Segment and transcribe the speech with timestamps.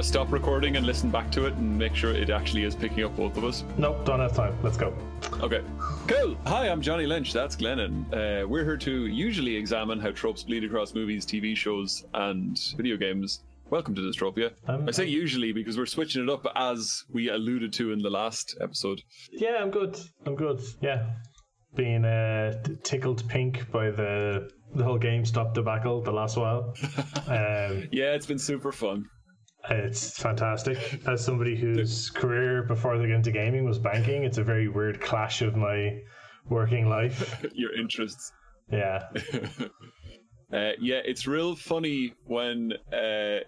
[0.00, 2.74] want to stop recording and listen back to it and make sure it actually is
[2.74, 3.64] picking up both of us?
[3.76, 4.56] Nope, don't have time.
[4.62, 4.94] Let's go.
[5.42, 5.60] Okay,
[6.06, 6.38] cool.
[6.46, 7.34] Hi, I'm Johnny Lynch.
[7.34, 8.06] That's Glennon.
[8.10, 12.96] Uh, we're here to usually examine how tropes bleed across movies, TV shows, and video
[12.96, 13.42] games.
[13.68, 14.52] Welcome to Dystropia.
[14.68, 18.08] Um, I say usually because we're switching it up as we alluded to in the
[18.08, 19.02] last episode.
[19.32, 19.98] Yeah, I'm good.
[20.24, 20.62] I'm good.
[20.80, 21.10] Yeah,
[21.76, 26.74] being uh, tickled pink by the the whole GameStop debacle the last while.
[27.26, 29.04] um, Yeah, it's been super fun.
[29.68, 31.00] It's fantastic.
[31.06, 35.00] As somebody whose career before they got into gaming was banking, it's a very weird
[35.00, 36.00] clash of my
[36.48, 37.44] working life.
[37.52, 38.32] Your interests.
[38.70, 39.02] Yeah,
[40.52, 43.38] Uh, yeah, it's real funny when uh,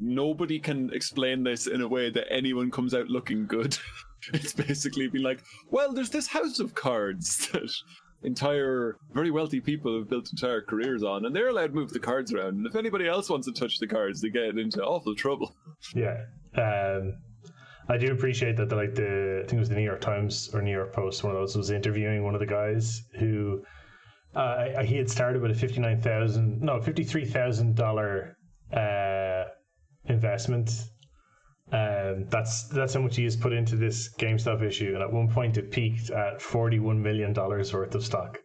[0.00, 3.76] nobody can explain this in a way that anyone comes out looking good.
[4.32, 7.70] it's basically been like, well, there's this house of cards that
[8.24, 11.98] entire, very wealthy people have built entire careers on, and they're allowed to move the
[11.98, 12.54] cards around.
[12.56, 15.54] And if anybody else wants to touch the cards, they get into awful trouble.
[15.94, 16.24] yeah.
[16.56, 17.18] Um,
[17.88, 18.68] I do appreciate that.
[18.70, 21.22] The, like the, I think it was the New York Times or New York Post,
[21.22, 23.62] one of those was interviewing one of the guys who
[24.34, 29.44] uh, he had started with a fifty nine thousand, no, fifty three thousand uh,
[30.06, 30.70] investment.
[31.72, 35.28] Um, that's that's how much he has put into this GameStop issue, and at one
[35.28, 38.38] point it peaked at forty one million dollars worth of stock.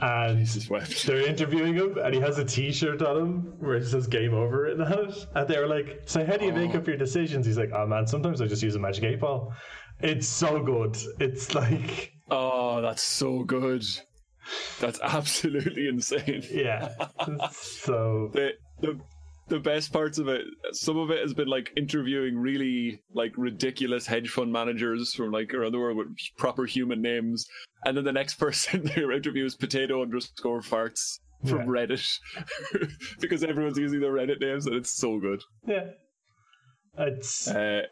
[0.00, 0.46] And
[1.06, 4.70] they're interviewing him, and he has a T-shirt on him where it says "Game Over"
[4.70, 5.26] on it.
[5.34, 6.78] And they were like, "So how do you make Oh.
[6.78, 9.52] up your decisions?" He's like, "Oh man, sometimes I just use a magic eight ball."
[10.00, 10.96] It's so good.
[11.18, 13.82] It's like, Oh, that's so good.
[14.80, 16.44] That's absolutely insane.
[16.52, 16.90] yeah.
[17.50, 19.00] so the the
[19.48, 24.06] the best parts of it some of it has been like interviewing really like ridiculous
[24.06, 27.46] hedge fund managers from like around the world with proper human names
[27.84, 31.64] and then the next person they interview is potato underscore farts from Yeah.
[31.66, 32.06] reddit
[33.20, 35.84] because everyone's using their reddit names and it's so good yeah,
[36.98, 37.82] it's uh,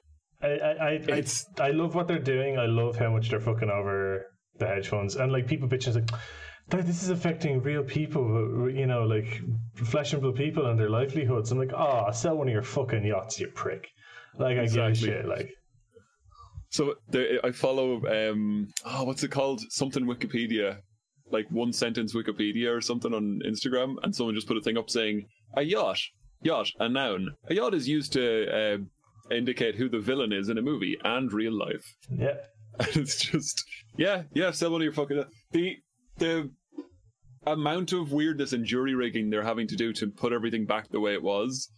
[0.42, 2.58] I I I, It's- I I love what they're doing.
[2.58, 4.26] I love how much they're fucking over
[4.58, 6.10] the hedge funds and like people bitching like.
[6.68, 9.40] "Dad, This is affecting real people, you know, like
[9.74, 11.52] flesh and blood people and their livelihoods.
[11.52, 13.88] I'm like, oh, sell one of your fucking yachts, you prick.
[14.38, 15.08] Like, I give a Exactly.
[15.08, 15.26] shit.
[15.26, 15.50] Like,
[16.68, 20.78] so there, i follow um oh what's it called something wikipedia
[21.30, 24.90] like one sentence wikipedia or something on instagram and someone just put a thing up
[24.90, 25.98] saying a yacht
[26.42, 28.78] yacht a noun a yacht is used to uh,
[29.34, 32.34] indicate who the villain is in a movie and real life yeah,
[32.80, 33.64] and it's just
[33.96, 35.76] yeah yeah sell one of your fucking the
[36.18, 36.50] the
[37.46, 41.00] amount of weirdness and jury rigging they're having to do to put everything back the
[41.00, 41.68] way it was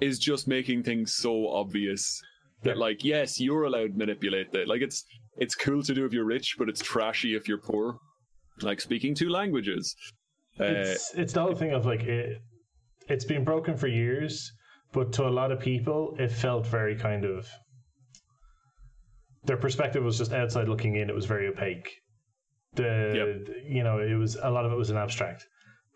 [0.00, 2.20] is just making things so obvious
[2.62, 2.80] that Yeah.
[2.86, 5.04] like yes you're allowed to manipulate that like it's
[5.36, 7.98] it's cool to do if you're rich but it's trashy if you're poor
[8.62, 9.94] like speaking two languages
[10.60, 12.40] uh, it's it's the whole thing of like it.
[13.08, 14.50] It's been broken for years,
[14.92, 17.48] but to a lot of people, it felt very kind of.
[19.44, 21.08] Their perspective was just outside looking in.
[21.08, 21.88] It was very opaque.
[22.74, 25.44] The you know it was a lot of it was an abstract,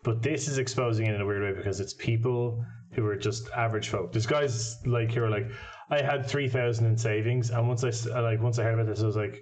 [0.03, 2.63] but this is exposing it in a weird way because it's people
[2.93, 4.11] who are just average folk.
[4.11, 5.47] There's guys like who are like,
[5.89, 8.87] I had three thousand in savings, and once i uh, like once I heard about
[8.87, 9.37] this, I was like,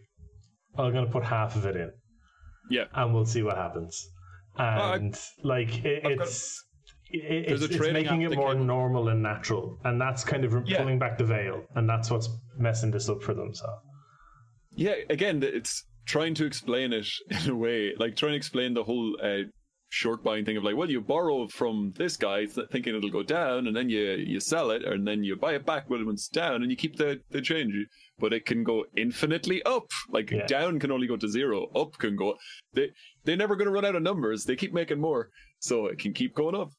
[0.77, 1.91] I'm gonna put half of it in
[2.69, 4.07] yeah and we'll see what happens.
[4.57, 6.63] I- And like it, it's
[7.13, 10.77] it, it's, it's making it more came- normal and natural, and that's kind of Yeah.
[10.79, 13.53] pulling back the veil, and that's what's messing this up for them.
[13.53, 13.67] So
[14.73, 17.07] yeah again it's trying to explain it
[17.45, 19.43] in a way like trying to explain the whole uh,
[19.89, 23.21] short buying thing of like well you borrow from this guy th- thinking it'll go
[23.23, 26.29] down and then you you sell it and then you buy it back when it's
[26.29, 27.73] down and you keep the the change.
[28.17, 29.87] But it can go infinitely up.
[30.09, 30.45] Like Yeah.
[30.45, 32.35] down can only go to zero up can go
[32.73, 32.91] they
[33.25, 34.45] they're never going to run out of numbers.
[34.45, 35.29] They keep making more.
[35.59, 36.69] So it can keep going up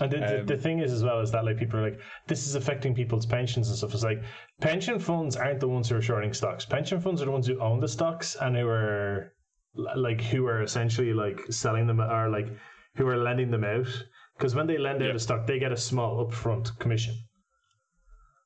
[0.00, 2.00] And the, the, Um, the thing is, as well, is that like people are like,
[2.26, 3.92] this is affecting people's pensions and stuff.
[3.94, 4.22] It's like
[4.60, 6.64] pension funds aren't the ones who are shorting stocks.
[6.64, 9.32] Pension funds are the ones who own the stocks and who are
[9.74, 12.48] like who are essentially like selling them or like
[12.96, 13.88] who are lending them out.
[14.36, 15.10] Because when they lend Yeah.
[15.10, 17.14] out a stock, they get a small upfront commission.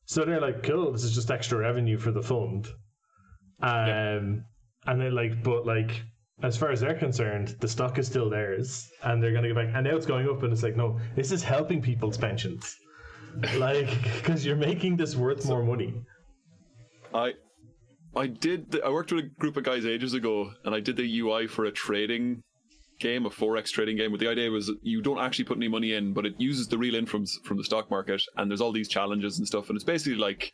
[0.05, 2.67] So they're like, cool, this is just extra revenue for the fund.
[3.61, 4.19] Um, Yeah.
[4.87, 6.03] and then like, but like,
[6.43, 9.71] as far as they're concerned, the stock is still theirs, and they're gonna go back.
[9.75, 12.77] And now it's going up, and it's like, no, this is helping people's pensions,
[13.57, 15.95] like, because you're making this worth more money.
[17.15, 17.35] I
[18.15, 18.71] I did.
[18.71, 21.47] The, I worked with a group of guys ages ago, and I did the UI
[21.47, 22.43] for a trading
[22.99, 24.11] game, a forex trading game.
[24.11, 26.79] But the idea was you don't actually put any money in, but it uses the
[26.79, 29.69] real in from from the stock market, and there's all these challenges and stuff.
[29.69, 30.53] And it's basically like,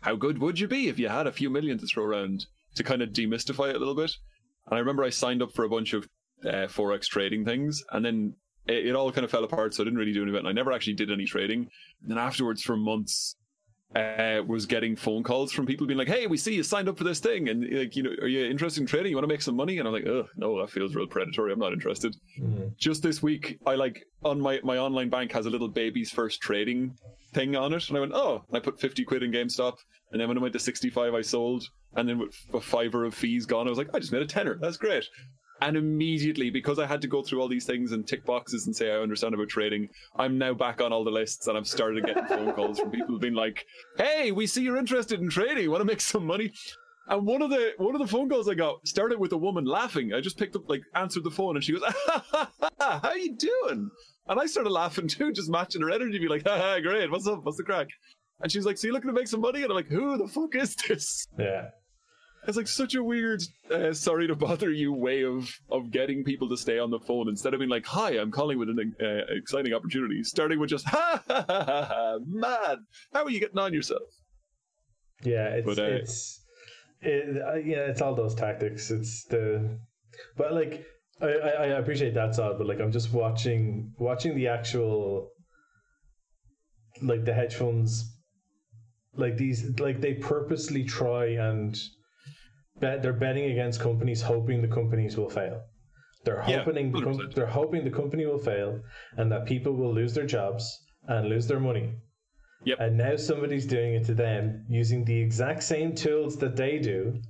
[0.00, 2.82] how good would you be if you had a few million to throw around to
[2.82, 4.12] kind of demystify it a little bit?
[4.66, 6.08] And I remember I signed up for a bunch of
[6.44, 8.34] uh, forex trading things, and then
[8.66, 9.74] it, it all kind of fell apart.
[9.74, 10.40] So I didn't really do any of it.
[10.40, 11.68] And I never actually did any trading.
[12.02, 13.36] And then afterwards, for months,
[13.94, 16.98] uh, was getting phone calls from people being like, "Hey, we see you signed up
[16.98, 19.10] for this thing, and like, you know, are you interested in trading?
[19.10, 21.52] You want to make some money?" And I'm like, "Oh, no, that feels real predatory.
[21.52, 22.68] I'm not interested." Mm-hmm.
[22.76, 26.40] Just this week, I like on my my online bank has a little baby's first
[26.40, 26.96] trading
[27.32, 29.76] thing on it, and I went, "Oh," and I put fifty quid in GameStop,
[30.10, 31.64] and then when I went to sixty five, I sold,
[31.94, 34.26] and then with a fiver of fees gone, I was like, "I just made a
[34.26, 34.58] tenner.
[34.60, 35.04] That's great."
[35.64, 38.76] And immediately, because I had to go through all these things and tick boxes and
[38.76, 42.04] say I understand about trading, I'm now back on all the lists and I've started
[42.04, 43.64] getting phone calls from people being like,
[43.96, 45.70] "Hey, we see you're interested in trading.
[45.70, 46.52] Want to make some money?"
[47.08, 49.64] And one of the one of the phone calls I got started with a woman
[49.64, 50.12] laughing.
[50.12, 51.82] I just picked up, like, answered the phone, and she goes,
[52.78, 53.90] "How you doing?"
[54.26, 57.42] And I started laughing too, just matching her energy, be like, "Ha great, what's up?
[57.42, 57.88] What's the crack?"
[58.40, 60.28] And she's like, "So you looking to make some money?" And I'm like, "Who the
[60.28, 61.70] fuck is this?" Yeah.
[62.46, 66.48] It's like such a weird, uh, sorry to bother you way of of getting people
[66.50, 69.34] to stay on the phone instead of being like, "Hi, I'm calling with an uh,
[69.34, 73.58] exciting opportunity." Starting with just, "Ha ha ha ha, ha man, how are you getting
[73.58, 74.08] on yourself?"
[75.22, 76.44] Yeah, it's But, uh, it's
[77.00, 78.90] it, uh, yeah, it's all those tactics.
[78.90, 79.78] It's the
[80.36, 80.84] but like
[81.20, 85.30] I, I, I appreciate that side, but like I'm just watching watching the actual
[87.02, 88.10] like the hedge funds
[89.16, 91.76] like these like they purposely try and
[92.80, 95.62] bet they're betting against companies hoping the companies will fail.
[96.24, 98.80] They're Yeah, hoping the com- they're hoping the company will fail
[99.16, 100.64] and that people will lose their jobs
[101.06, 101.92] and lose their money.
[102.64, 102.78] Yep.
[102.80, 107.20] And now somebody's doing it to them using the exact same tools that they do.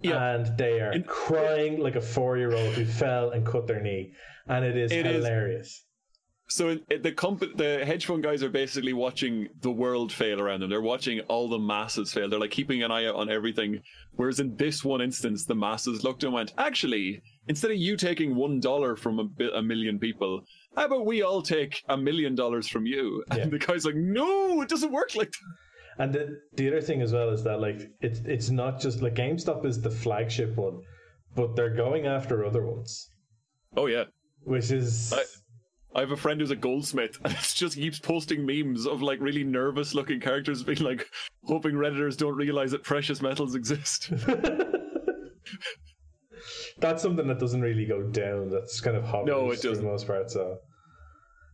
[0.00, 0.34] Yeah.
[0.34, 3.80] And they are In- crying like a four year old who fell and cut their
[3.80, 4.12] knee.
[4.48, 5.86] And it is It is- hilarious.
[6.52, 10.70] So the comp- the hedge fund guys are basically watching the world fail around them.
[10.70, 12.28] They're watching all the masses fail.
[12.28, 13.80] They're like keeping an eye out on everything.
[14.16, 18.34] Whereas in this one instance, the masses looked and went, actually, instead of you taking
[18.34, 20.42] one dollar from a, bi- a million people,
[20.76, 23.24] how about we all take a million dollars from you?
[23.30, 23.38] Yeah.
[23.44, 26.02] And the guy's like, no, it doesn't work like that.
[26.04, 29.14] And the, the other thing as well is that like it's it's not just like
[29.14, 30.80] GameStop is the flagship one,
[31.34, 33.08] but they're going after other ones,
[33.76, 34.04] Oh yeah.
[34.44, 35.24] which is I-
[35.94, 39.20] I have a friend who's a goldsmith, and it just keeps posting memes of like
[39.20, 41.06] really nervous looking characters being like,
[41.44, 44.10] hoping redditors don't realize that precious metals exist.
[46.78, 48.50] that's something that doesn't really go down.
[48.50, 49.84] That's kind of hovers No, it for the doesn't.
[49.84, 50.30] most part.
[50.30, 50.58] So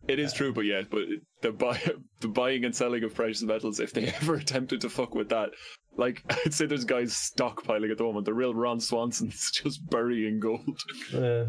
[0.07, 1.03] It is true, but yeah, but
[1.41, 1.79] the buy
[2.21, 5.49] the buying and selling of precious metals, if they ever attempted to fuck with that,
[5.97, 8.25] like I'd say there's guys stockpiling at the moment.
[8.25, 10.79] The real Ron Swanson's just burying gold.
[11.13, 11.45] uh,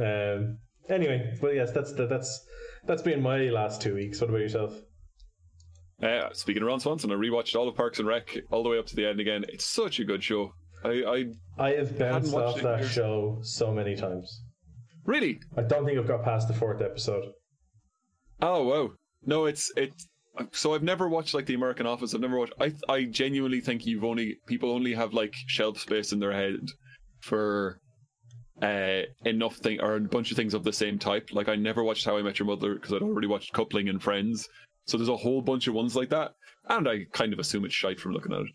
[0.00, 0.58] um,
[0.90, 2.44] anyway, but yes, that's that, that's
[2.86, 4.20] that's been my last two weeks.
[4.20, 4.74] What about yourself?
[6.02, 8.78] Uh, speaking of Ron Swanson, I rewatched all of Parks and Rec all the way
[8.78, 9.44] up to the end again.
[9.48, 10.52] It's such a good show.
[10.82, 11.24] I, I
[11.58, 12.90] I have bounced off that years.
[12.90, 14.42] show so many times.
[15.04, 17.24] really I don't think I've got past the fourth episode.
[18.40, 18.90] Oh wow!
[19.26, 19.92] No, it's it.
[20.52, 22.14] So I've never watched like the American Office.
[22.14, 22.54] I've never watched.
[22.58, 26.60] I I genuinely think you've only people only have like shelf space in their head
[27.20, 27.78] for
[28.62, 31.28] uh enough thing or a bunch of things of the same type.
[31.32, 34.02] Like I never watched How I Met Your Mother because I'd already watched Coupling and
[34.02, 34.48] Friends.
[34.86, 36.32] So there's a whole bunch of ones like that,
[36.68, 38.46] and I kind of assume it's shite from looking at it.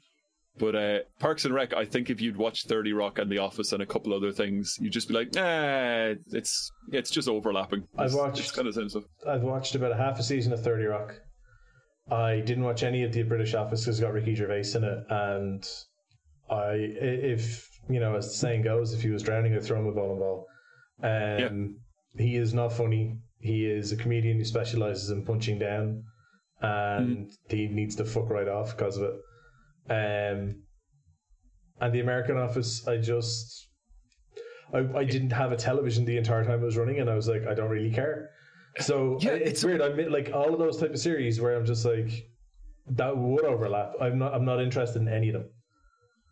[0.57, 3.73] But uh, Parks and Rec, I think if you'd watched Thirty Rock and The Office
[3.73, 7.87] and a couple other things, you'd just be like, eh, it's it's just overlapping.
[7.97, 9.03] I've watched- it's kind of same stuff.
[9.27, 11.13] I've watched about a half a season of Thirty Rock.
[12.09, 15.03] I didn't watch any of the British Office because it's got Ricky Gervais in it,
[15.09, 15.63] and
[16.49, 19.87] i- if you know, as the saying goes, if he was drowning, I'd throw him
[19.87, 20.47] a bowling ball.
[21.03, 21.77] Um,
[22.17, 23.17] he is not funny.
[23.39, 26.03] He is a comedian who specializes in punching down,
[26.61, 29.13] and he needs to fuck right off because of it.
[29.89, 30.63] Um,
[31.81, 33.67] and the American Office, I just,
[34.73, 37.27] I, I didn't have a television the entire time it was running, and I was
[37.27, 38.29] like, I don't really care.
[38.79, 39.81] So Yeah, it's, it's- weird.
[39.81, 42.09] I mean, like all of those type of series where I'm just like,
[42.87, 43.93] that would overlap.
[43.99, 44.33] I'm not.
[44.35, 45.49] I'm not interested in any of them.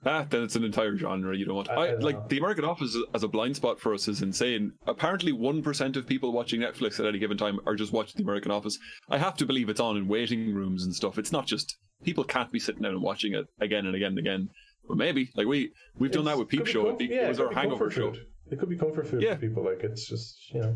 [0.06, 1.70] Ah, then it's an entire genre you don't want.
[1.70, 4.74] I- I, like the American Office as a blind spot for us is insane.
[4.86, 8.24] Apparently, one percent of people watching Netflix at any given time are just watching the
[8.24, 8.78] American Office.
[9.10, 11.18] I have to believe it's on in waiting rooms and stuff.
[11.18, 14.20] It's not just people can't be sitting down and watching it again and again and
[14.20, 14.50] again.
[14.88, 16.90] But maybe like we we've done that with Peep Show.
[16.90, 18.14] It, yeah, it was could our hangover show.
[18.52, 19.36] It could be comfort food Yeah.
[19.36, 19.64] for people.
[19.64, 20.76] Like it's just you know.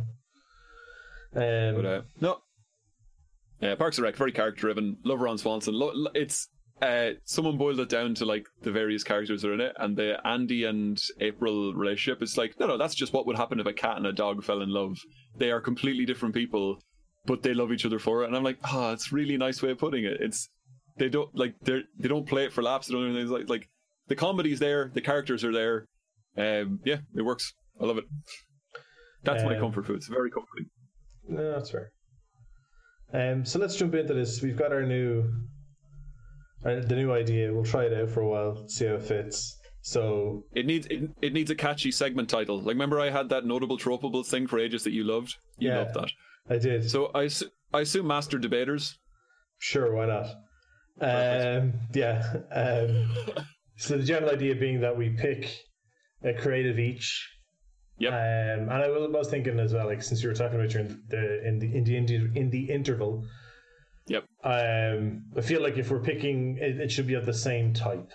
[1.35, 2.37] Um, But uh, no,
[3.61, 4.97] yeah, Parks and Rec very character driven.
[5.03, 5.73] Love Ron Swanson.
[5.73, 6.47] Lo- it's
[6.81, 9.97] uh, someone boiled it down to like the various characters that are in it, and
[9.97, 12.21] the Andy and April relationship.
[12.21, 14.43] It's like no, no, that's just what would happen if a cat and a dog
[14.43, 14.97] fell in love.
[15.37, 16.79] They are completely different people,
[17.25, 18.27] but they love each other for it.
[18.27, 20.17] And I'm like, ah, it's a really nice way of putting it.
[20.19, 20.49] It's
[20.97, 22.87] they don't like they they don't play it for laughs.
[22.87, 23.19] They don't do.
[23.19, 23.67] It's like like
[24.07, 25.85] the comedy's there, the characters are there.
[26.37, 27.53] Um, yeah, it works.
[27.81, 28.05] I love it.
[29.23, 29.97] That's my Um, comfort food.
[29.97, 30.67] It's very comforting.
[31.27, 31.89] No, that's fair.
[33.13, 34.41] Um, so let's jump into this.
[34.41, 35.23] We've got our new,
[36.63, 37.53] the new idea.
[37.53, 39.57] We'll try it out for a while, see how it fits.
[39.81, 42.57] So It needs it, it needs a catchy segment title.
[42.59, 45.37] Like remember I had that notable tropable thing for ages that you loved.
[45.59, 45.77] You Yeah.
[45.79, 46.11] loved that.
[46.49, 46.89] I did.
[46.89, 47.29] So I
[47.73, 48.97] I assume master debaters.
[49.59, 50.25] Sure, why not?
[50.99, 52.23] Um, yeah.
[52.51, 53.13] Um,
[53.77, 55.55] so the general idea being that we pick
[56.23, 57.27] a creative each.
[57.99, 58.11] Yep.
[58.11, 61.59] Um, and I was, thinking as well, like since you were talking about the in
[61.59, 63.25] the in the in the, in the interval.
[64.47, 68.11] Um, I feel like if we're picking, it, it should be of the same type.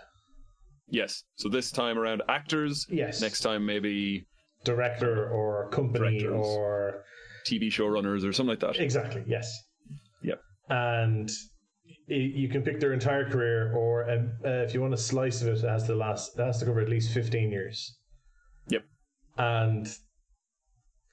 [0.89, 1.25] Yes.
[1.37, 2.87] So this time around actors.
[2.91, 3.21] Yes.
[3.21, 4.27] Next time maybe
[4.65, 6.47] Director or company Directors.
[6.47, 7.05] or
[7.47, 8.79] TV showrunners or something like that.
[8.81, 9.47] exactly yes.
[10.23, 10.41] Yep.
[10.69, 11.29] And
[12.09, 15.43] y- you can pick their entire career, or um, uh, if you want a slice
[15.43, 16.39] of it, it has to last.
[16.39, 17.99] It has to cover at least fifteen years.
[18.69, 18.85] Yep.
[19.39, 19.89] and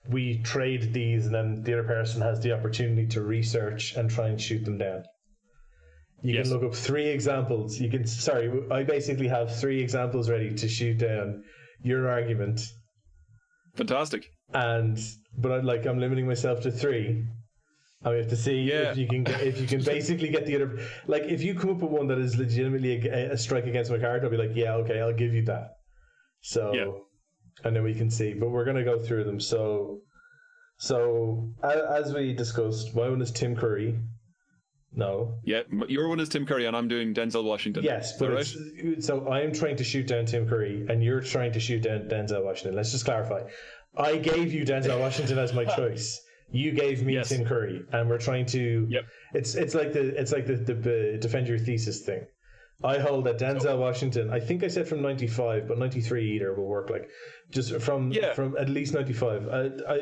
[0.08, 4.28] we trade these, and then the other person has the opportunity to research and try
[4.30, 5.04] and shoot them down.
[6.22, 6.48] You Yes.
[6.50, 7.80] can look up three examples.
[7.80, 11.44] You can, sorry, I basically have three examples ready to shoot down
[11.82, 12.62] your argument,
[13.76, 14.32] Fantastic.
[14.54, 14.98] and
[15.38, 17.26] but I'm like I'm limiting myself to three.
[18.02, 18.92] And we have to see Yeah.
[18.92, 21.70] if you can get, if you can basically get the other like if you come
[21.72, 24.38] up with one that is legitimately a, a uh, strike against my card, I'll be
[24.38, 25.72] like, yeah, okay, I'll give you that.
[26.42, 26.92] So, Yeah.
[27.64, 28.34] And then we can see.
[28.34, 29.40] But we're gonna go through them.
[29.40, 30.00] So,
[30.78, 34.00] so as we discussed, my one is Tim Curry.
[34.96, 35.36] No.
[35.44, 35.62] Yeah.
[35.88, 37.84] Your one is Tim Curry and I'm doing Denzel Washington.
[37.84, 39.04] Yes, but right?
[39.04, 42.08] so I am trying to shoot down Tim Curry, and you're trying to shoot down
[42.10, 42.76] Denzel Washington.
[42.76, 43.44] Let's just clarify.
[43.96, 46.20] I gave you Denzel Washington as my choice.
[46.52, 47.30] You gave me Yes.
[47.30, 48.88] Tim Curry, and we're trying to.
[48.90, 49.04] Yep.
[49.36, 52.26] It's it's like the it's like the, the, uh, defend your thesis thing.
[52.84, 54.30] I hold that Denzel Washington.
[54.32, 56.90] I think I said from ninety five, but ninety three either will work.
[56.90, 57.10] Like
[57.52, 58.34] just from Yeah.
[58.34, 59.48] from at least ninety five.
[59.50, 60.00] I, I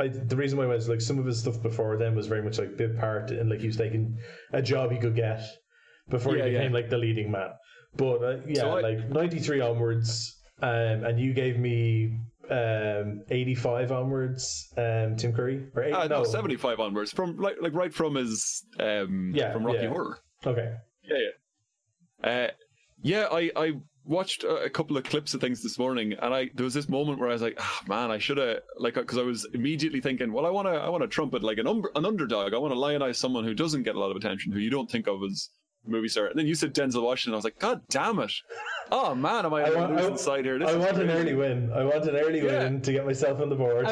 [0.00, 2.42] I the reason why I was like some of his stuff before then was very
[2.42, 4.16] much like bit part and like he was taking
[4.52, 5.42] a job he could get
[6.08, 6.58] before Yeah, he yeah.
[6.58, 7.50] became like the leading man.
[7.96, 12.18] But uh, yeah, So I- like ninety three onwards, um, and you gave me
[12.50, 17.36] um eighty five onwards, um, Tim Curry or eight, Ah, no, no 75 onwards from
[17.38, 19.88] like like right from his um Yeah, from Rocky yeah.
[19.88, 20.18] Horror.
[20.46, 21.28] Okay, Yeah, yeah.
[22.22, 22.48] Uh,
[23.02, 23.72] yeah, I, I
[24.04, 27.18] watched a, couple of clips of things this morning, and I there was this moment
[27.20, 30.32] where I was like, ah, man, I should have like because I was immediately thinking,
[30.32, 32.54] well, I want to I want to trumpet like an um, an underdog.
[32.54, 34.90] I want to lionize someone who doesn't get a lot of attention, who you don't
[34.90, 35.50] think of as
[35.86, 36.26] a movie star.
[36.26, 37.34] And then you said Denzel Washington.
[37.34, 38.32] I was like, God damn it!
[38.90, 40.58] Oh man, am I, I on want- I- losing side here?
[40.58, 41.70] This I want an early win.
[41.72, 42.64] I want an early Yeah.
[42.64, 43.86] win to get myself on the board.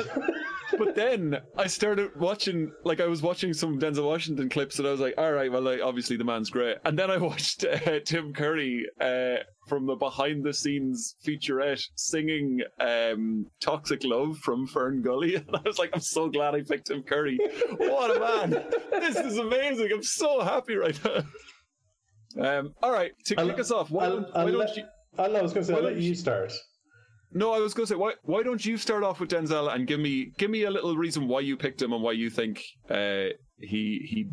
[0.78, 4.90] But then I started watching, like I was watching some Denzel Washington clips, and I
[4.90, 6.76] was like, all right, well, like, obviously the man's great.
[6.84, 9.36] And then I watched uh, Tim Curry uh,
[9.68, 15.60] from the behind the scenes featurette singing um, "Toxic Love" from Fern Gully, and I
[15.64, 17.38] was like, I'm so glad I picked Tim Curry.
[17.76, 18.50] What a man!
[18.90, 19.90] This is amazing.
[19.92, 21.22] I'm so happy right now.
[22.38, 24.84] Um, all right, to I'll- kick us off, why, I'll, why I'll don't let, you?
[25.18, 26.52] I was going to say, why I'll let you- start.
[27.36, 29.86] No, I was going to say, why why don't you start off with Denzel and
[29.86, 32.62] give me give me a little reason why you picked him and why you think
[32.88, 33.26] uh,
[33.58, 34.30] he he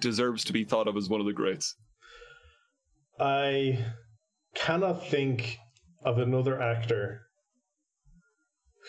[0.00, 1.76] deserves to be thought of as one of the greats.
[3.20, 3.84] I
[4.56, 5.58] cannot think
[6.04, 7.20] of another actor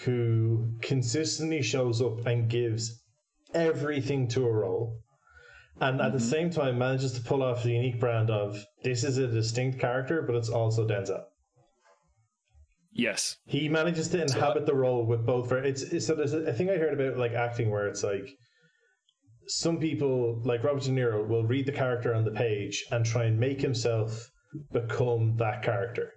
[0.06, 3.00] who consistently shows up and gives
[3.53, 4.98] everything to a role
[5.80, 6.32] and at the Mhm.
[6.36, 10.24] same time manages to pull off the unique brand of this is a distinct character
[10.24, 11.25] but it's also Denzel.
[12.93, 15.48] Yes, He manages to inhabit the role with both.
[15.50, 18.27] ver- It's, it's so there's a, thing I heard about like acting where it's like
[19.48, 23.25] some people like Robert De Niro will read the character on the page and try
[23.25, 24.29] and make himself
[24.74, 26.12] become that character,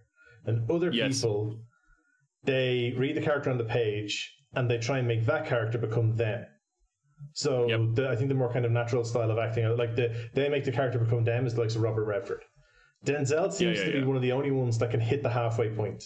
[0.47, 1.21] and other Yes.
[1.21, 1.61] people
[2.43, 6.16] they read the character on the page and they try and make that character become
[6.16, 6.45] them.
[7.33, 7.81] So Yep.
[7.95, 10.64] the, I think the more kind of natural style of acting, like the they make
[10.64, 12.43] the character become them, is like so Robert Redford.
[13.07, 14.04] Denzel seems yeah, to be yeah.
[14.04, 16.02] one of the only ones that can hit the halfway point.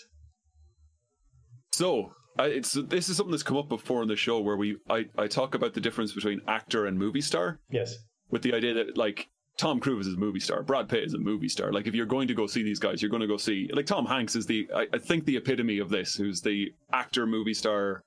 [1.79, 4.77] So I it's this is something that's come up before in the show where we
[4.91, 7.97] I, I talk about the difference between actor and movie star Yes.
[8.31, 11.19] with the idea that like Tom Cruise is a movie star, Brad Pitt is a
[11.19, 11.73] movie star.
[11.73, 13.87] Like if you're going to go see these guys, you're going to go see like
[13.87, 17.55] Tom Hanks is the I, I think the epitome of this, who's the actor movie
[17.55, 18.03] star.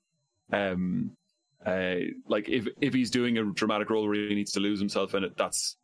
[0.51, 1.11] Um,
[1.65, 1.95] uh,
[2.27, 5.23] like if if he's doing a dramatic role where he needs to lose himself in
[5.23, 5.77] it, that's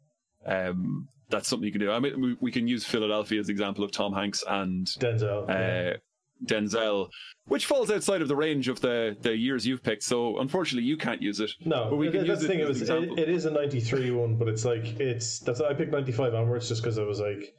[0.45, 1.91] um that's something you can do.
[1.91, 5.47] I mean, we, we can use Philadelphia as the example of Tom Hanks and Denzel.
[5.49, 5.97] yeah.
[6.45, 7.09] Denzel,
[7.45, 10.03] which falls outside of the range of the, the years you've picked.
[10.03, 11.51] So unfortunately, you can't use it.
[11.65, 12.59] No, but we can that's use the it thing.
[12.59, 15.73] It as was it, it is a '93 one, but it's like it's that's I
[15.73, 17.53] picked '95 onwards just because I was like,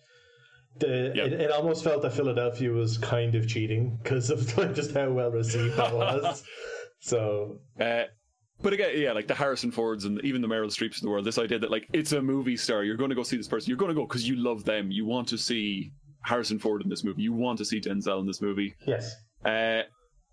[0.79, 1.25] the Yeah.
[1.25, 5.11] it, it almost felt that Philadelphia was kind of cheating because of like, just how
[5.11, 6.43] well received that was.
[7.01, 8.05] so Uh,
[8.61, 11.25] but again, yeah, like the Harrison Fords and even the Meryl Streeps of the world,
[11.25, 13.69] this idea that like it's a movie star, you're going to go see this person,
[13.71, 16.89] you're going to go because you love them, you want to see Harrison Ford in
[16.89, 18.75] this movie, you want to see Denzel in this movie.
[18.87, 19.15] Yes.
[19.45, 19.83] Uh,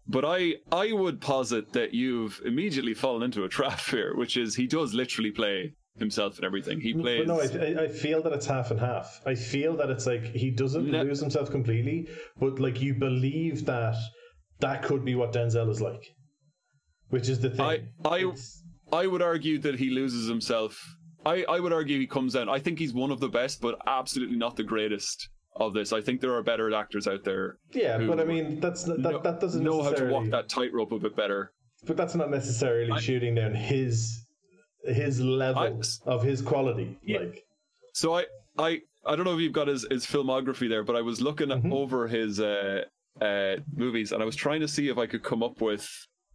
[0.08, 4.56] but I I would posit that you've immediately fallen into a trap here, which is
[4.56, 6.82] he does literally play himself and everything.
[6.82, 7.25] He plays.
[7.25, 9.22] But no, I, I feel that it's half and half.
[9.25, 11.04] I feel that it's like he doesn't No.
[11.04, 12.08] lose himself completely,
[12.39, 13.96] but like you believe that
[14.60, 16.04] that could be what Denzel is like,
[17.10, 17.65] which is the thing.
[17.65, 18.62] I I It's-
[18.94, 20.80] I would argue that he loses himself.
[21.25, 22.50] I, I would argue he comes down.
[22.50, 25.94] I think he's one of the best, but absolutely not the greatest of this.
[25.94, 29.20] I think there are better actors out there yeah, but I mean that's that, know,
[29.20, 31.52] that doesn't know how to walk that tightrope a bit better.
[31.88, 34.26] but that's not necessarily I- shooting down his
[34.84, 36.98] his level I- of his quality.
[37.04, 37.20] Yeah.
[37.20, 37.46] Like
[37.94, 38.26] So I
[38.58, 41.50] I I don't know if you've got his, his filmography there, but I was looking
[41.50, 41.72] Mhm.
[41.72, 42.84] over his uh,
[43.22, 45.88] uh, movies and I was trying to see if I could come up with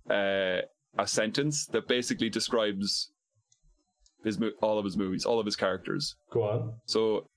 [0.09, 0.61] uh,
[0.99, 3.11] a sentence that basically describes
[4.25, 6.17] his mo- all of his movies, all of his characters.
[6.33, 6.75] go on.
[6.87, 7.29] So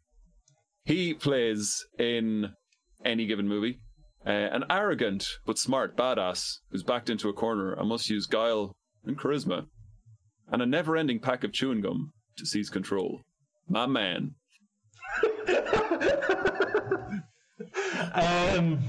[0.85, 2.51] he plays in
[3.05, 3.79] any given movie
[4.25, 8.75] uh, an arrogant but smart badass who's backed into a corner and must use guile
[9.05, 9.65] and charisma
[10.51, 13.21] and a never ending pack of chewing gum to seize control.
[13.67, 14.35] My man.
[18.13, 18.79] Um,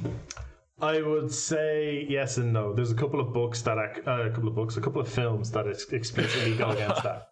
[0.80, 2.74] I would say yes and no.
[2.74, 5.08] There's a couple of books that ac- uh, a couple of books, a couple of
[5.08, 7.28] films that explicitly go against that.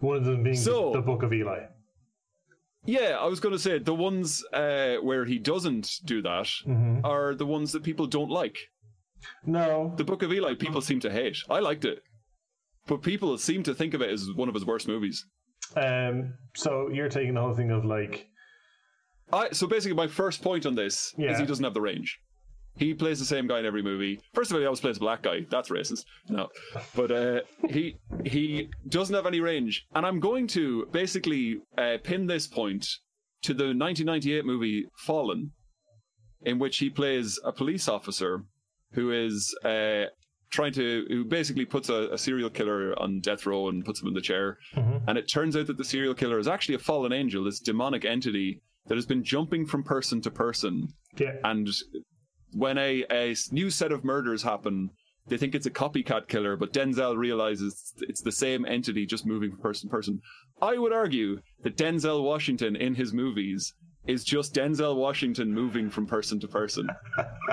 [0.00, 1.60] One of them being So- the, the Book of Eli.
[2.84, 7.04] Yeah, I was going to say the ones uh, where he doesn't do that Mm-hmm.
[7.04, 8.56] are the ones that people don't like.
[9.46, 11.36] No, The Book of Eli, people seem to hate.
[11.48, 12.00] I liked it,
[12.88, 15.24] but people seem to think of it as one of his worst movies.
[15.76, 18.26] um, so you're taking the whole thing of like,
[19.32, 21.30] I, so basically, my first point on this Yeah.
[21.32, 22.18] is he doesn't have the range.
[22.76, 24.18] He plays the same guy in every movie.
[24.32, 25.46] First of all, he always plays a black guy.
[25.50, 26.04] That's racist.
[26.28, 26.48] No,
[26.96, 29.84] but uh, he he doesn't have any range.
[29.94, 32.86] And I'm going to basically uh, pin this point
[33.42, 35.50] to the 1998 movie Fallen,
[36.42, 38.44] in which he plays a police officer
[38.92, 40.04] who is uh,
[40.50, 44.08] trying to who basically puts a, a serial killer on death row and puts him
[44.08, 44.56] in the chair.
[44.76, 45.02] Mhm.
[45.08, 48.04] And it turns out that the serial killer is actually a fallen angel, this demonic
[48.06, 50.88] entity that has been jumping from person to person.
[51.18, 51.68] yeah, And
[52.54, 54.90] when a, a new set of murders happen,
[55.26, 59.50] they think it's a copycat killer, but Denzel realizes it's the same entity just moving
[59.50, 60.20] from person to person.
[60.60, 63.74] I would argue that Denzel Washington in his movies
[64.06, 66.88] is just Denzel Washington moving from person to person.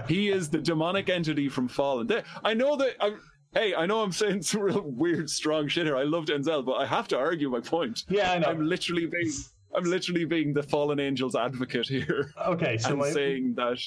[0.08, 2.08] he is the demonic entity from Fallen.
[2.08, 2.96] There- I know that.
[3.00, 3.20] I'm,
[3.54, 5.96] hey, I know I'm saying some real weird, strong shit here.
[5.98, 8.04] I love Denzel, but I have to argue my point.
[8.10, 8.48] yeah, I know.
[8.48, 9.32] I'm literally being.
[9.76, 13.78] I'm literally being the fallen angel's advocate here okay, so and my, saying that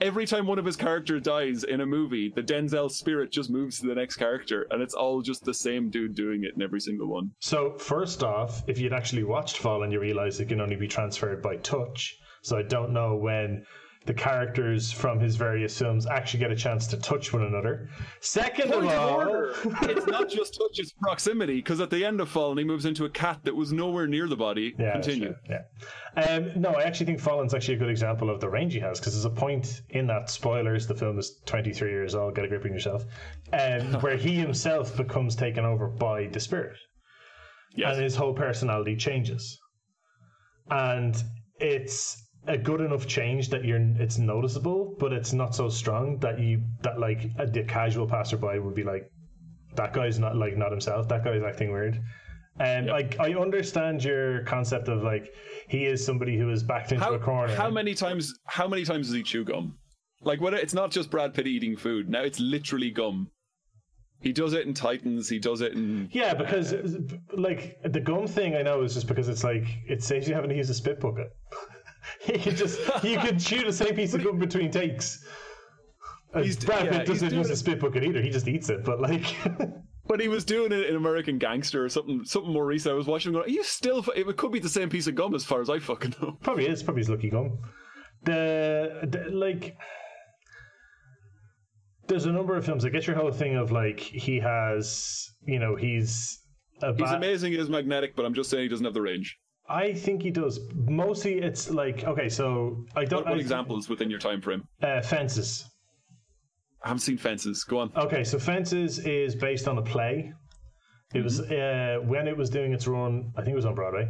[0.00, 3.78] every time one of his characters dies in a movie, the Denzel spirit just moves
[3.78, 6.80] to the next character, and it's all just the same dude doing it in every
[6.80, 7.30] single one.
[7.40, 11.42] so first off, if you'd actually watched Fallen, you realize it can only be transferred
[11.42, 12.18] by touch.
[12.42, 13.64] So I don't know when
[14.08, 17.90] the characters from his various films actually get a chance to touch one another.
[18.20, 19.54] Second of Point of all, order.
[19.82, 21.56] it's not just touch; it's proximity.
[21.56, 24.26] Because at the end of Fallen, he moves into a cat that was nowhere near
[24.26, 24.74] the body.
[24.78, 25.34] Yeah, Continue.
[25.50, 25.64] Yeah.
[26.16, 28.98] Um, no, I actually think Fallen's actually a good example of the range he has
[28.98, 30.86] because there's a point in that spoilers.
[30.86, 32.34] The film is 23 years old.
[32.34, 33.04] Get a grip on yourself.
[33.52, 36.78] Um, where he himself becomes taken over by the spirit,
[37.76, 37.94] Yes.
[37.96, 39.58] and his whole personality changes.
[40.70, 41.22] And
[41.60, 46.38] it's a good enough change that you're it's noticeable, but it's not so strong that
[46.40, 49.10] you that like a, the casual passerby would be like,
[49.74, 51.08] that guy's not like not himself.
[51.08, 52.00] That guy's acting weird.
[52.60, 53.16] And Yep.
[53.20, 55.32] I I understand your concept of like
[55.68, 57.54] he is somebody who is backed into how, a corner.
[57.54, 58.34] how many times?
[58.46, 59.78] How many times does he chew gum?
[60.22, 60.54] Like, what?
[60.54, 62.08] It's not just Brad Pitt eating food.
[62.08, 63.30] Now it's literally gum.
[64.20, 65.28] He does it in Titans.
[65.28, 66.08] He does it in.
[66.10, 66.74] yeah, uh, because
[67.32, 70.50] like the gum thing, I know is just because it's like it saves you having
[70.50, 71.28] to use a spit bucket.
[72.26, 75.24] you can just you could chew the same piece of gum between takes.
[76.34, 78.20] Uh, He's- Brad Pitt he's doesn't use a spit bucket either.
[78.20, 78.84] He just eats it.
[78.84, 79.24] But like,
[80.06, 82.92] But he was doing it in American Gangster or something, something more recent.
[82.94, 83.32] I was watching.
[83.32, 84.02] Going, Are you still?
[84.02, 86.32] fu- It could be the same piece of gum, as far as I fucking know.
[86.42, 87.58] probably is probably his lucky gum.
[88.24, 89.76] The, the like.
[92.06, 92.84] There's a number of films.
[92.86, 96.38] I get your whole thing of like he has, you know, he's
[96.82, 97.52] a He's amazing.
[97.52, 99.36] He's magnetic, but I'm just saying he doesn't have the range.
[99.68, 100.60] I think he does.
[100.74, 102.28] Mostly, it's like okay.
[102.28, 103.24] So I don't.
[103.24, 104.64] What, what I- examples within your time frame?
[104.82, 105.64] Uh, Fences.
[106.84, 107.64] I haven't seen Fences.
[107.64, 107.92] Go on.
[107.96, 110.32] Okay, so Fences is based on a play.
[111.14, 113.32] It was uh, when it was doing its run.
[113.36, 114.08] I think it was on Broadway.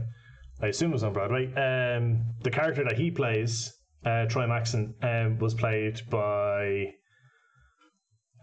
[0.61, 1.47] I assume it was on Broadway.
[1.55, 3.73] Um, the character that he plays,
[4.05, 6.87] uh, Troy Maxon, um, was played by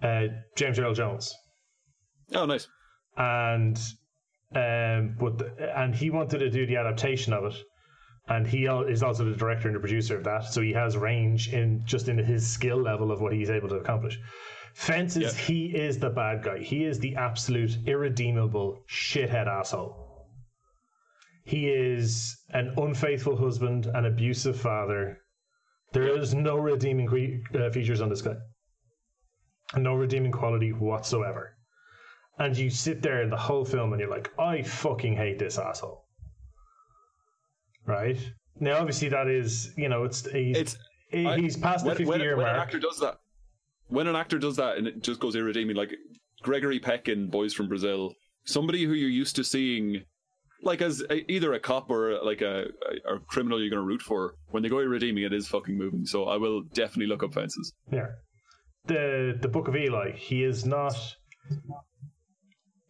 [0.02, 1.34] uh, James Earl Jones.
[2.34, 2.68] Oh, nice.
[3.18, 3.78] and
[4.56, 7.56] um, but the, and he wanted to do the adaptation of it,
[8.28, 10.96] and he al- is also the director and the producer of that, so he has
[10.98, 14.18] range in just in his skill level of what he's able to accomplish.
[14.74, 15.44] Fences, Yeah.
[15.46, 16.60] he is the bad guy.
[16.60, 20.28] He is the absolute irredeemable shithead asshole.
[21.46, 25.20] He is an unfaithful husband, an abusive father.
[25.94, 28.36] There is no redeeming que- uh, features on this guy.
[29.78, 31.55] No redeeming quality whatsoever.
[32.38, 35.58] And you sit there in the whole film and you're like, I fucking hate this
[35.58, 36.04] asshole.
[37.86, 38.18] Right?
[38.60, 40.78] Now, obviously, that is, you know, it's he's, It's
[41.10, 42.68] he- I- he's past the 50 when, year when an mark.
[42.68, 43.18] actor does that,
[43.88, 45.92] when an actor does that and it just goes irredeeming, like
[46.42, 48.14] Gregory Peck in Boys from Brazil,
[48.46, 50.04] somebody who you're used to seeing,
[50.64, 52.66] like as a, either a cop or like a,
[53.10, 55.78] a, a criminal you're going to root for, when they go irredeeming, it is fucking
[55.78, 56.06] moving.
[56.06, 57.74] So I will definitely look up fences.
[57.92, 58.08] Yeah.
[58.88, 60.96] The the Book of Eli, he is not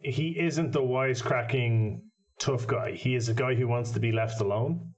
[0.06, 2.00] he isn't the wisecracking
[2.38, 2.92] tough guy.
[2.92, 4.92] He is a guy who wants to be left alone.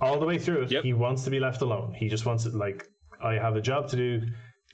[0.00, 0.84] All the way through it, Yep.
[0.84, 1.94] he wants to be left alone.
[1.94, 2.84] He just wants it like
[3.22, 4.22] I have a job to do.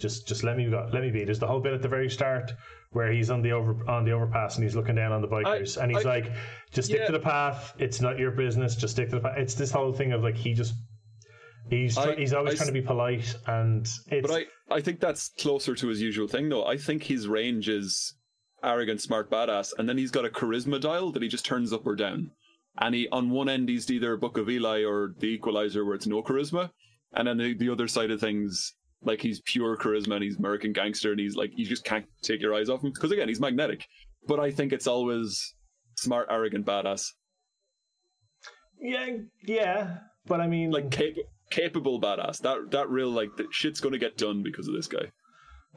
[0.00, 0.88] Just just let me go.
[0.92, 1.24] Let me be.
[1.24, 2.52] There's the whole bit at the very start
[2.92, 5.76] where he's on the over on the overpass and he's looking down on the bikers
[5.80, 6.32] and he's I- like,
[6.72, 7.06] just stick Yeah.
[7.06, 7.74] to the path.
[7.78, 8.76] It's not your business.
[8.76, 9.36] Just stick to the path.
[9.38, 10.72] It's this whole thing of like he just
[11.68, 14.80] he's try- I- he's always I trying to be polite and it's But I, I
[14.80, 16.64] think that's closer to his usual thing, though.
[16.64, 18.14] I think his range is
[18.62, 21.86] arrogant, smart, badass, and then he's got a charisma dial that he just turns up
[21.86, 22.30] or down.
[22.80, 26.06] And he, on one end, he's either Book of Eli or The Equalizer, where it's
[26.06, 26.70] no charisma,
[27.12, 30.72] and then the, the other side of things, like he's pure charisma and he's American
[30.72, 33.40] gangster, and he's like you just can't take your eyes off him because again, he's
[33.40, 33.86] magnetic.
[34.26, 35.54] But I think it's always
[35.96, 37.06] smart, arrogant, badass,
[38.80, 39.08] Yeah,
[39.44, 41.14] yeah, but I mean, like cap-
[41.50, 42.38] capable badass.
[42.40, 45.10] That that real like the shit's gonna get done because of this guy.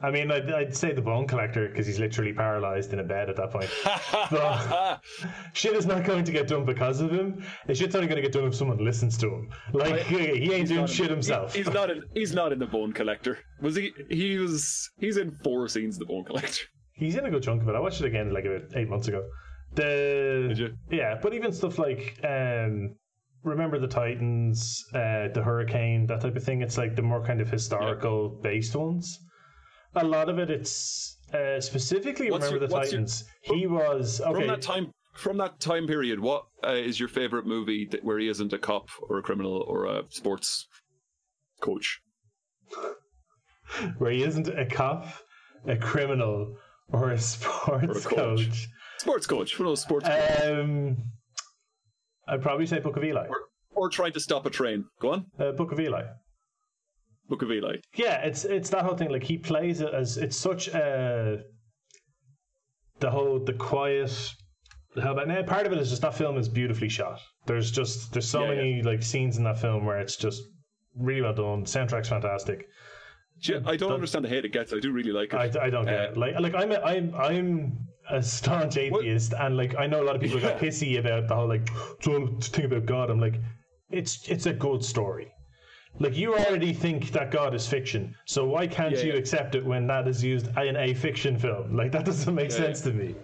[0.02, 3.30] I mean, I'd, I'd say the Bone Collector because he's literally paralyzed in a bed
[3.30, 3.70] at that point.
[5.52, 7.44] Shit is not going to get done because of him.
[7.66, 9.50] The shit's only going to get done if someone listens to him.
[9.72, 11.54] Like he ain't doing shit in- himself.
[11.54, 12.02] he- he's not in.
[12.14, 13.38] He's not in the Bone Collector.
[13.60, 13.92] Was he?
[14.10, 14.90] He was.
[14.98, 15.98] He's in four scenes.
[15.98, 16.64] The Bone Collector.
[16.94, 17.74] He's in a good chunk of it.
[17.74, 19.24] I watched it again like about eight months ago.
[19.74, 20.74] The Did you?
[20.90, 22.94] yeah, but even stuff like um,
[23.44, 26.60] Remember the Titans, uh, the Hurricane, that type of thing.
[26.60, 29.18] It's like the more kind of historical based ones.
[29.94, 33.24] A lot of it, it's uh, specifically What's Remember your- the what's your- Titans.
[33.42, 34.32] he was okay.
[34.32, 34.90] From that time.
[35.14, 38.58] From that time period, what uh, is your favorite movie that, where he isn't a
[38.58, 40.66] cop or a criminal or a sports
[41.60, 42.00] coach?
[43.98, 45.06] where he isn't a cop,
[45.66, 46.56] a criminal,
[46.92, 48.16] or a sports coach.
[48.48, 48.68] coach.
[48.98, 49.52] Sports coach.
[49.58, 50.08] Of those sports.
[50.08, 50.40] coach.
[50.44, 50.96] Um,
[52.28, 53.26] I'd probably say Book of Eli.
[53.28, 53.36] or,
[53.74, 54.84] or trying to stop a train.
[55.00, 55.26] Go on.
[55.38, 56.04] Uh, Book of Eli.
[57.32, 57.76] Book of Eli.
[57.96, 59.10] Yeah, it's it's that whole thing.
[59.10, 61.42] Like he plays it as it's such a
[63.00, 64.12] the whole the quiet.
[65.02, 65.42] How about now?
[65.42, 67.18] Part of it is just that film is beautifully shot.
[67.46, 70.42] There's just there's so Yeah, many like scenes in that film where it's just
[70.94, 71.64] really well done.
[71.64, 72.66] Soundtrack's fantastic.
[73.66, 74.74] I don't understand the hate it gets.
[74.74, 75.56] I do really like it.
[75.56, 76.16] I, I don't get Uh, it.
[76.18, 77.78] Like like I'm a, I'm I'm
[78.10, 80.68] a staunch atheist, and like I know a lot of people got Yeah.
[80.68, 81.66] pissy about the whole like
[82.42, 83.10] think about God.
[83.10, 83.40] I'm like,
[83.90, 85.32] it's it's a good story.
[85.98, 89.18] Like you already think that God is fiction, so why can't Yeah, you yeah.
[89.18, 91.76] accept it when that is used in a fiction film?
[91.76, 93.14] Like that doesn't make Yeah, sense to me.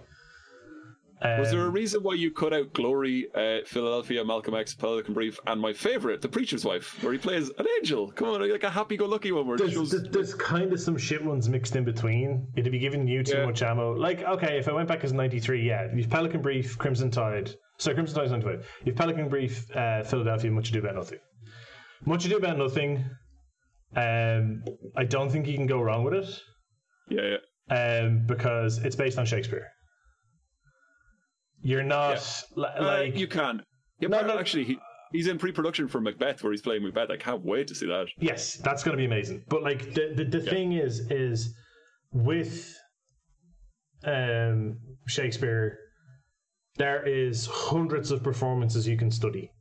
[1.21, 5.13] Was there a Um, reason why you cut out Glory, uh, Philadelphia, Malcolm X, Pelican
[5.13, 8.09] Brief, and my favorite, The Preacher's Wife, where he plays an angel?
[8.11, 9.91] Come on, like a happy-go-lucky one where There's, shows.
[9.91, 12.47] there's, there's kind of some shit ones mixed in between.
[12.55, 13.45] It'd be giving you too Yeah.
[13.47, 13.91] much ammo.
[13.91, 17.53] Like, okay, if I went back as 93, yeah, you've Pelican Brief, Crimson Tide.
[17.77, 18.65] So Crimson Tide's 95.
[18.85, 21.19] You've Pelican Brief, uh, Philadelphia, Much Ado About Nothing.
[22.05, 23.05] Much Ado About Nothing,
[23.95, 24.63] um,
[24.95, 26.41] I don't think you can go wrong with it
[27.09, 27.37] Yeah,
[27.69, 27.99] yeah.
[28.05, 29.67] um, because it's based on Shakespeare.
[31.61, 33.63] You're not li- Uh, like you can.
[33.99, 34.39] Yeah, No, no.
[34.39, 34.79] actually, he,
[35.11, 37.09] he's in pre-production for Macbeth, where he's playing Macbeth.
[37.09, 38.07] I can't wait to see that.
[38.17, 39.43] Yes, that's going to be amazing.
[39.49, 40.49] But like the the, the Yeah.
[40.49, 41.53] thing is is
[42.13, 42.73] with
[44.05, 45.77] um Shakespeare
[46.77, 49.51] there is hundreds of performances you can study.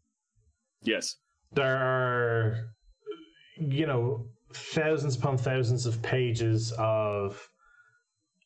[0.83, 1.17] Yes.
[1.53, 2.69] There are
[3.57, 7.49] you know thousands upon thousands of pages of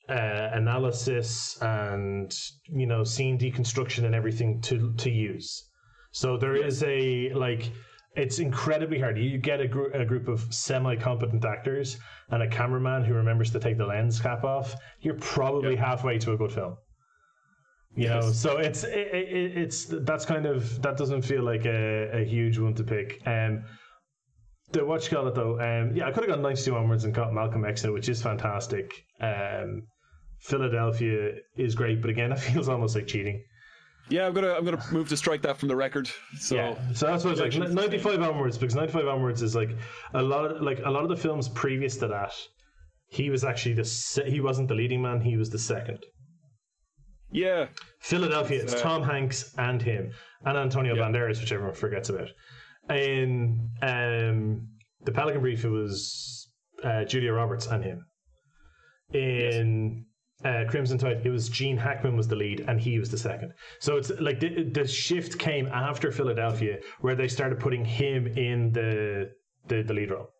[0.08, 2.34] uh, analysis and
[2.64, 5.68] you know scene deconstruction and everything to to use.
[6.12, 7.70] So there is a like
[8.14, 9.18] it's incredibly hard.
[9.18, 13.60] You get a, gr- a group of semi-competent actors and a cameraman who remembers to
[13.60, 14.74] take the lens cap off.
[15.00, 16.76] You're probably halfway to a good film.
[17.94, 22.10] You know, so it's it, it, it's that's kind of that doesn't feel like a,
[22.20, 23.20] a huge one to pick.
[23.26, 23.64] Um,
[24.70, 27.12] the what you call it though, um, yeah, I could have gone 92 onwards and
[27.12, 28.90] got Malcolm X which is fantastic.
[29.20, 29.82] Um,
[30.40, 33.44] Philadelphia is great, but again, it feels almost like cheating.
[34.08, 36.10] Yeah, I'm gonna I'm gonna move to strike that from the record.
[36.38, 37.70] So yeah, so that's what it's like.
[37.70, 39.76] Ninety five onwards, because ninety five onwards is like
[40.14, 42.32] a lot of like a lot of the films previous to that.
[43.08, 45.20] He was actually the se- he wasn't the leading man.
[45.20, 46.04] He was the second.
[47.32, 47.66] Yeah,
[48.00, 50.12] Philadelphia, it's Uh, Tom Hanks and him,
[50.44, 51.02] and Antonio Yeah.
[51.02, 52.28] Banderas, which everyone forgets about.
[52.90, 54.68] In um,
[55.04, 56.48] the Pelican Brief, it was
[56.84, 58.06] uh, Julia Roberts and him.
[59.12, 60.04] In
[60.44, 63.52] uh, Crimson Tide, it was Gene Hackman was the lead, and he was the second.
[63.78, 68.72] So it's like the, the shift came after Philadelphia, where they started putting him in
[68.72, 69.30] the
[69.68, 70.31] the, the lead role.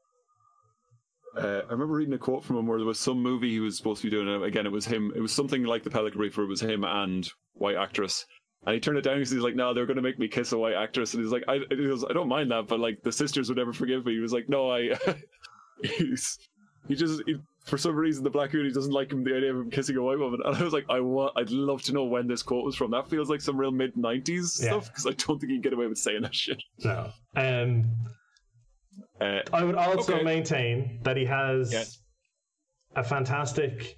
[1.37, 3.77] Uh, I remember reading a quote from him where there was some movie he was
[3.77, 4.29] supposed to be doing.
[4.29, 5.13] and Again, it was him.
[5.17, 8.27] It was something like the Pelican Brief, where it was him and white actress.
[8.65, 10.53] And he turned it down because he's like, "No, they're going to make me kiss
[10.53, 13.03] a white actress." And he's like, "I, he goes, I don't mind that, but like
[13.03, 14.91] the sisters would never forgive me." He was like, "No, I."
[15.83, 16.39] he's,
[16.89, 19.61] he just he, for some reason the black community doesn't like him the idea of
[19.61, 20.41] him kissing a white woman.
[20.45, 22.91] And I was like, I want, I'd love to know when this quote was from.
[22.93, 24.29] That feels like some real mid '90s
[24.63, 24.69] Yeah.
[24.69, 26.63] stuff because I don't think you can get away with saying that shit.
[26.85, 27.11] No.
[27.37, 27.85] Um,
[29.23, 30.25] Uh, I would also Okay.
[30.25, 31.99] maintain that he has Yes.
[32.97, 33.97] a fantastic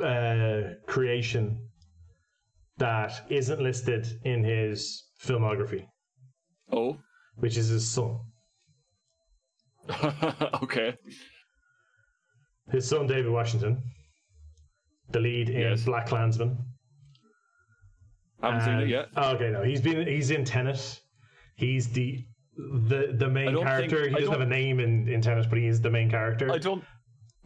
[0.00, 1.68] uh, creation
[2.78, 5.86] that isn't listed in his filmography,
[6.70, 6.98] oh,
[7.36, 8.18] which is his son.
[10.62, 10.96] okay.
[12.70, 13.82] His son, David Washington,
[15.10, 15.84] the lead in Yes.
[15.84, 16.56] BlacKkKlansman.
[18.42, 19.06] I haven't seen it yet.
[19.16, 21.00] oh, okay, no, he's been he's in Tenet.
[21.56, 22.24] He's the
[22.56, 24.04] the the main character.
[24.04, 26.50] think- he doesn't have a name in, in Tenet, but he is the main character.
[26.50, 26.84] I don't.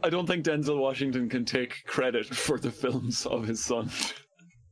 [0.03, 3.89] I don't think Denzel Washington can take credit for the films of his son.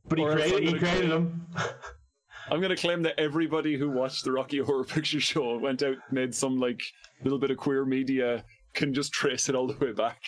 [0.08, 1.48] but he created he created them.
[2.52, 5.98] I'm going to claim that everybody who watched the Rocky Horror Picture Show went out
[6.12, 6.80] made some like
[7.24, 8.44] little bit of queer media
[8.76, 10.22] can just trace it all the way back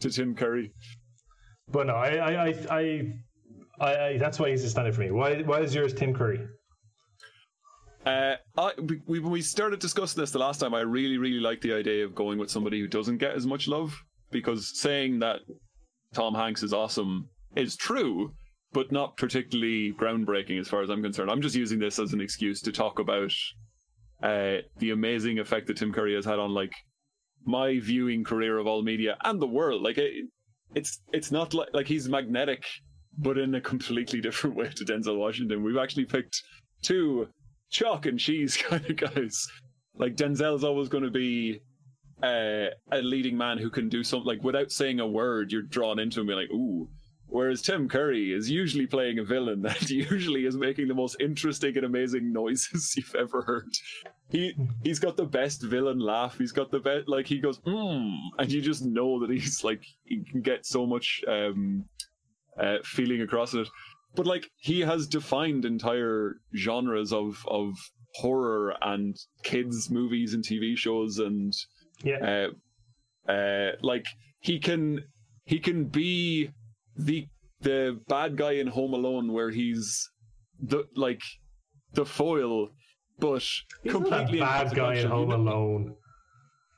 [0.00, 0.72] to Tim Curry.
[1.68, 3.12] But no, I, I, I, I,
[3.80, 5.10] I, I that's why he's a standard for me.
[5.10, 6.46] Why, why is yours Tim Curry?
[8.06, 11.40] Uh, I, we, we- when we started discussing this the last time, I really, really
[11.40, 13.94] like the idea of going with somebody who doesn't get as much love
[14.30, 15.40] because saying that
[16.12, 18.32] Tom Hanks is awesome is true,
[18.72, 21.30] but not particularly groundbreaking as far as I'm concerned.
[21.30, 23.32] I'm just using this as an excuse to talk about
[24.22, 26.72] uh, the amazing effect that Tim Curry has had on like
[27.46, 29.82] my viewing career of all media and the world.
[29.82, 30.12] Like it,
[30.74, 32.64] it's it's not like like he's magnetic,
[33.18, 35.62] but in a completely different way to Denzel Washington.
[35.62, 36.42] We've actually picked
[36.82, 37.28] two
[37.74, 39.46] chalk and cheese kind of guys.
[39.96, 41.60] Like Denzel's always going to be
[42.22, 45.98] uh, a leading man who can do something like without saying a word, you're drawn
[45.98, 46.88] into him, be like, ooh.
[47.26, 51.76] Whereas Tim Curry is usually playing a villain that usually is making the most interesting
[51.76, 53.72] and amazing noises you've ever heard.
[54.30, 56.38] He he's got the best villain laugh.
[56.38, 59.82] He's got the best like he goes mm, and you just know that he's like
[60.04, 61.84] he can get so much um
[62.60, 63.68] uh, feeling across it.
[64.16, 67.74] But like he has defined entire genres of of
[68.16, 71.52] horror and kids movies and TV shows and
[72.04, 72.48] Yeah,
[73.28, 74.04] uh, uh, like
[74.40, 75.04] he can
[75.44, 76.50] he can be
[76.96, 77.26] the
[77.60, 80.08] the bad guy in Home Alone where he's
[80.60, 81.22] the like
[81.94, 82.68] the foil,
[83.18, 83.42] but
[83.82, 85.08] he's completely bad guy in.
[85.08, 85.94] Home Alone.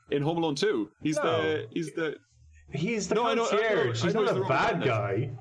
[0.09, 1.23] In Home Alone too, he's No.
[1.23, 2.15] the he's the
[2.73, 4.01] He's the No, I know- I know- concierge.
[4.01, 5.31] I He's know not he's a bad guy.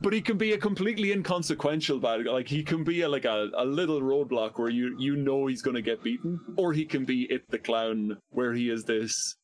[0.00, 2.32] But he can be a completely inconsequential bad guy.
[2.32, 5.62] Like he can be a, like a, a little roadblock where you you know he's
[5.62, 9.36] going to get beaten, or he can be it the clown where he is this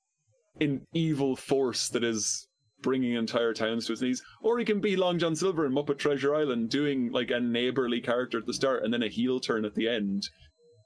[0.59, 2.49] in evil force that is
[2.83, 5.99] bringing entire towns to his knees, or he can be Long John Silver in Muppet
[5.99, 9.65] Treasure Island, doing like a neighborly character at the start and then a heel turn
[9.65, 10.23] at the end.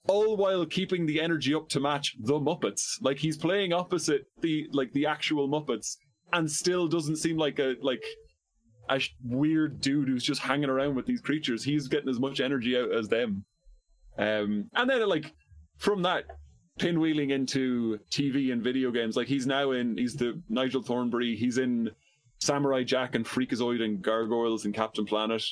[0.09, 4.67] All while keeping the energy up to match the Muppets, like he's playing opposite the
[4.73, 5.97] like the actual Muppets,
[6.33, 8.03] and still doesn't seem like a like
[8.91, 11.65] a weird dude who's just hanging around with these creatures.
[11.65, 13.45] He's getting as much energy out as them.
[14.19, 15.33] Um, and then like
[15.79, 16.25] from that
[16.79, 21.37] pinwheeling into TV and video games, like he's now in he's the Nigel Thornberry.
[21.37, 21.91] He's in
[22.41, 25.45] Samurai Jack and Freakazoid and Gargoyles and Captain Planet.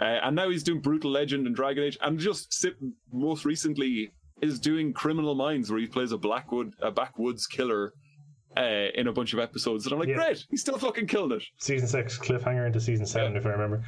[0.00, 2.66] Uh, and now he's doing Brutal Legend and Dragon Age, and just
[3.12, 4.10] most recently
[4.42, 7.92] is doing Criminal Minds, where he plays a Blackwood, a backwoods killer,
[8.56, 9.84] uh, in a bunch of episodes.
[9.86, 10.14] And I'm like, Yeah.
[10.16, 11.42] great, he's still fucking killed it.
[11.58, 13.38] Season six cliffhanger into season seven, Yeah.
[13.38, 13.84] if I remember.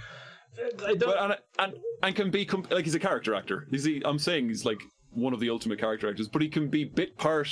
[0.87, 3.67] I don't, But, and, and and can be com- like he's a character actor.
[3.71, 6.69] He's the, I'm saying he's like one of the ultimate character actors, but he can
[6.69, 7.51] be bit part,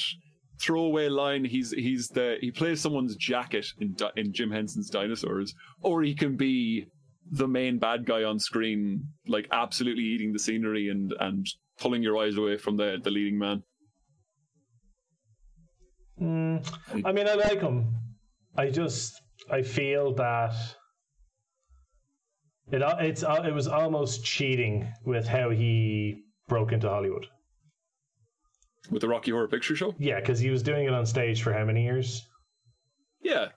[0.59, 1.44] throwaway line.
[1.44, 6.37] He's he's the he plays someone's jacket in in Jim Henson's Dinosaurs, or he can
[6.37, 6.87] be
[7.31, 11.46] the main bad guy on screen, like absolutely eating the scenery and and
[11.79, 13.62] pulling your eyes away from the the leading man.
[16.20, 17.92] Mm, I mean, I like him.
[18.57, 20.55] I just I feel that
[22.70, 27.27] It it's it was almost cheating with how he broke into Hollywood.
[28.90, 29.94] with the Rocky Horror Picture Show.
[29.98, 32.22] Yeah, because he was doing it on stage for how many years?
[33.22, 33.48] Yeah,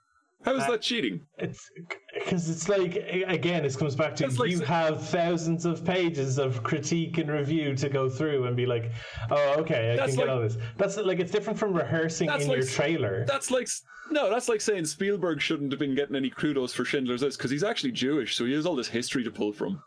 [0.44, 1.20] how is Uh, that cheating?
[1.38, 1.68] It's
[2.14, 2.94] because it's like
[3.26, 7.74] again, it comes back to you sa- have thousands of pages of critique and review
[7.76, 8.92] to go through and be like,
[9.30, 10.56] oh, okay, I can get like- all this.
[10.76, 13.24] That's like it's different from rehearsing in like your trailer.
[13.26, 13.68] That's like
[14.10, 17.50] no, that's like saying Spielberg shouldn't have been getting any kudos for Schindler's List because
[17.50, 19.82] he's actually Jewish, so he has all this history to pull from.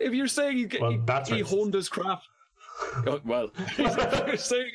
[0.00, 0.92] If you're saying he, Well,
[1.26, 2.24] he, he honed his craft,
[3.06, 4.70] Oh, well, you're saying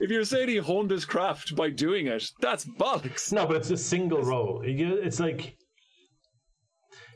[0.00, 3.32] if you're saying he honed his craft by doing it, that's bollocks.
[3.32, 4.62] no, but it's a single role.
[4.64, 5.54] It's like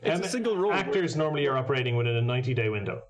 [0.03, 0.71] It's um, a single role.
[0.73, 3.01] Actors normally are operating within a ninety-day window.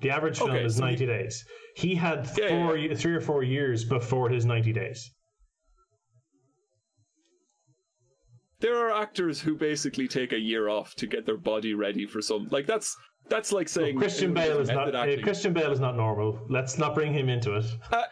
[0.00, 1.44] The average film Okay, is so he- ninety days.
[1.76, 5.10] He had Yeah, yeah, four, ye- three or four years before his ninety days.
[8.60, 12.22] There are actors who basically take a year off to get their body ready for
[12.22, 12.48] some.
[12.50, 12.96] Like that's
[13.28, 14.94] that's like saying Christian uh, Bale is not.
[14.94, 15.06] uh.
[15.22, 16.38] Christian Bale is not normal.
[16.48, 17.64] Let's not bring him into it.
[17.92, 18.02] Uh,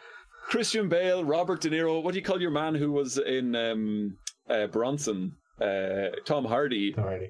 [0.50, 2.02] Christian Bale, Robert De Niro.
[2.02, 4.16] What do you call your man who was in um,
[4.48, 5.32] uh, Bronson?
[5.60, 6.92] Uh, Tom Hardy.
[6.94, 7.28] Alrighty.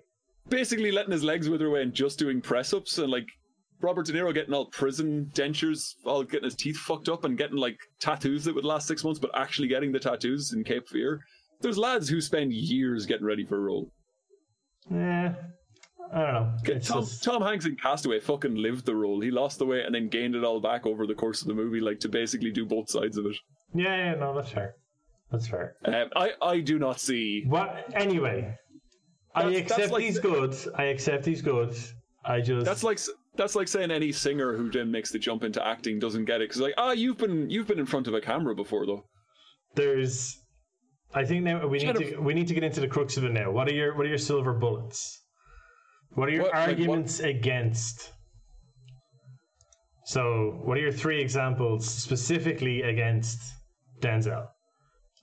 [0.48, 3.26] Basically letting his legs wither away and just doing press ups and like
[3.82, 7.58] Robert De Niro getting all prison dentures, all getting his teeth fucked up and getting
[7.58, 11.20] like tattoos that would last six months, but actually getting the tattoos in Cape Fear.
[11.60, 13.92] There's lads who spend years getting ready for a role.
[14.90, 15.34] Yeah,
[16.12, 16.52] I don't know.
[16.64, 19.20] It's Tom, just- Tom Hanks in Castaway fucking lived the role.
[19.20, 21.54] He lost the weight and then gained it all back over the course of the
[21.54, 23.36] movie, like to basically do both sides of it.
[23.74, 24.74] yeah, yeah, no, that's fair.
[25.30, 25.76] That's fair.
[25.84, 27.44] Um, I, I do not see.
[27.46, 27.84] What?
[27.94, 28.56] Anyway,
[29.34, 30.56] I That's- that's accept like he's good.
[30.76, 31.76] I accept he's good.
[32.24, 32.98] I just That's like
[33.36, 36.48] that's like saying any singer who then makes the jump into acting doesn't get it
[36.48, 39.04] because like ah you've been you've been in front of a camera before though.
[39.76, 40.36] there's.
[41.14, 43.32] I think now we need to we need to get into the crux of it
[43.32, 43.50] now.
[43.50, 45.19] What are your what are your silver bullets?
[46.14, 48.12] What are your What- like arguments against?
[50.06, 53.40] So, what are your three examples specifically against
[54.00, 54.48] Denzel?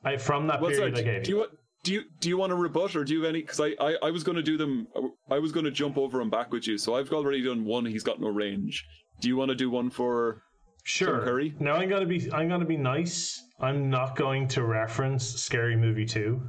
[0.04, 1.00] I, from that What's period that?
[1.02, 1.52] I gave Do you want
[1.84, 3.41] do you do you want to rebut or do you have any?
[3.41, 4.88] Because I, I I was going to do them.
[5.30, 6.78] I was going to jump over and back with you.
[6.78, 7.86] So I've already done one.
[7.86, 8.86] He's got no range.
[9.21, 10.43] Do you want to do one for?
[10.84, 11.21] Sure.
[11.21, 11.54] Curry?
[11.60, 13.41] Now I'm gonna be I'm gonna be nice.
[13.60, 16.41] I'm not going to reference Scary Movie two.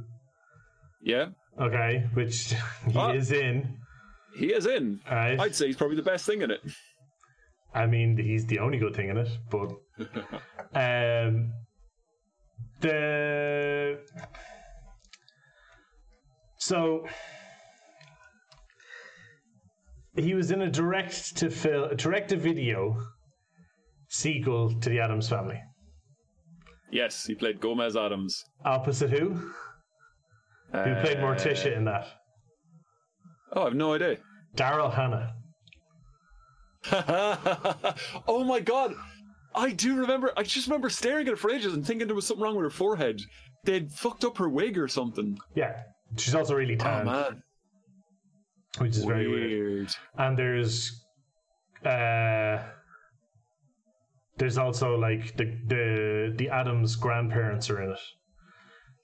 [1.01, 1.27] Yeah,
[1.59, 2.53] Okay, which
[2.87, 3.11] he Ah.
[3.11, 3.77] is in.
[4.35, 4.99] He is in.
[5.09, 5.39] Right.
[5.39, 6.61] I'd say he's probably the best thing in it.
[7.73, 9.69] I mean, he's the only good thing in it, but
[10.73, 11.53] um,
[12.81, 13.99] the
[16.57, 17.05] so
[20.15, 22.99] he was in a direct to film, direct to video
[24.09, 25.61] sequel to the Addams Family.
[26.91, 28.43] Yes, he played Gomez Addams.
[28.65, 29.29] Opposite who?
[30.71, 32.07] Who played Morticia in that?
[33.53, 34.17] Oh, I have no idea.
[34.55, 35.33] Daryl Hannah.
[38.27, 38.93] oh my god.
[39.55, 42.27] I do remember I just remember staring at her for ages and thinking there was
[42.27, 43.21] something wrong with her forehead.
[43.65, 45.37] They'd fucked up her wig or something.
[45.55, 45.81] Yeah,
[46.17, 47.43] she's also really Oh tan, man.
[48.77, 49.49] which is very weird.
[49.51, 49.95] Weird.
[50.17, 51.03] and there's
[51.85, 52.63] uh
[54.37, 57.99] there's also like the the the Addams grandparents are in it.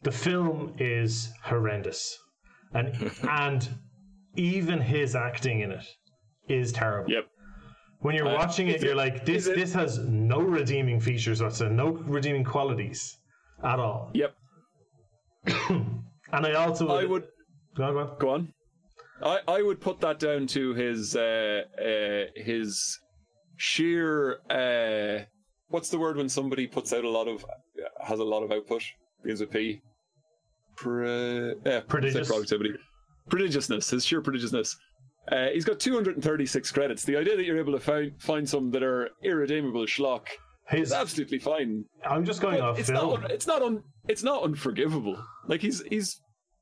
[0.03, 2.17] The film is horrendous.
[2.73, 3.67] And and
[4.36, 5.86] even his acting in it
[6.48, 7.12] is terrible.
[7.12, 7.26] Yep.
[8.00, 11.74] When you're Uh, watching it, you're it- like, this this has no redeeming features whatsoever,
[11.74, 13.17] no redeeming qualities
[13.63, 14.12] at all.
[14.13, 14.36] Yep.
[16.32, 17.28] And I also I would
[17.78, 18.17] go on, go on.
[18.19, 18.54] go on.
[19.21, 23.00] I, I would put that down to his uh, uh, his
[23.58, 25.24] sheer uh,
[25.69, 27.45] what's the word when somebody puts out a lot of
[28.04, 28.84] has a lot of output
[29.24, 29.82] begins with P.
[30.78, 32.28] Pro, yeah, Prodigious.
[32.28, 32.71] productivity,
[33.29, 34.75] prodigiousness, his sheer prodigiousness.
[35.31, 37.03] Uh, he's got 236 credits.
[37.03, 40.27] The idea that you're able to find find some that are irredeemable schlock
[40.69, 41.85] His, is absolutely fine.
[42.08, 43.10] I'm just going But off it's film.
[43.21, 43.23] not.
[43.25, 43.62] un- It's not.
[43.63, 45.17] Un, it's not unforgivable.
[45.47, 46.21] Like he's he's.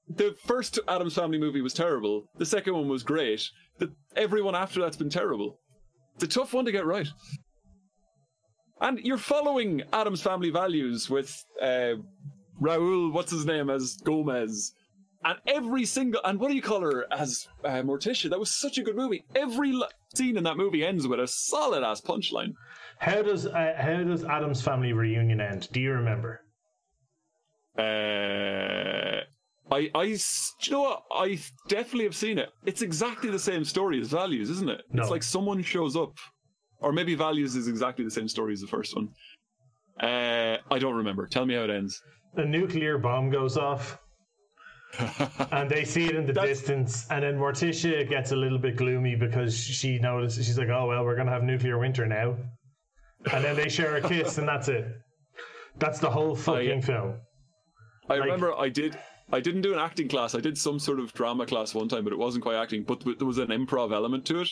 [0.09, 2.25] The first Addams Family movie was terrible.
[2.38, 3.41] The second one was great.
[3.79, 5.59] The, everyone after that's been terrible.
[6.15, 7.07] It's a tough one to get right.
[8.81, 11.93] And you're following Addams Family values with uh,
[12.61, 14.73] Raul, what's his name, as Gomez.
[15.26, 18.30] And every single, and what do you call her as uh, Morticia?
[18.30, 19.24] That was such a good movie.
[19.36, 19.74] Every
[20.13, 22.53] scene in that movie ends with a solid ass punchline.
[22.99, 25.69] How does uh, how does Addams Family reunion end?
[25.71, 26.41] Do you remember?
[27.78, 29.21] Uh,
[29.71, 30.09] I do
[30.61, 31.03] you know what?
[31.11, 32.49] I definitely have seen it.
[32.65, 34.82] It's exactly the same story as Values, isn't it?
[34.91, 35.01] No.
[35.01, 36.17] It's like someone shows up,
[36.80, 39.09] or maybe Values is exactly the same story as the first one.
[39.99, 41.28] Uh, I don't remember.
[41.28, 42.01] Tell me how it ends.
[42.36, 43.97] A nuclear bomb goes off,
[45.51, 48.75] and they see it in the That's- distance, and then Morticia gets a little bit
[48.75, 52.35] gloomy because she notices she's like, "Oh well, we're gonna have nuclear winter now,"
[53.31, 54.85] and then they share a kiss, and that's it.
[55.79, 57.15] That's the whole uh, fucking film.
[58.09, 58.97] I remember I did.
[59.31, 60.35] I didn't do an acting class.
[60.35, 62.83] I did some sort of drama class one time, but it wasn't quite acting.
[62.83, 64.49] But there was an improv element to it,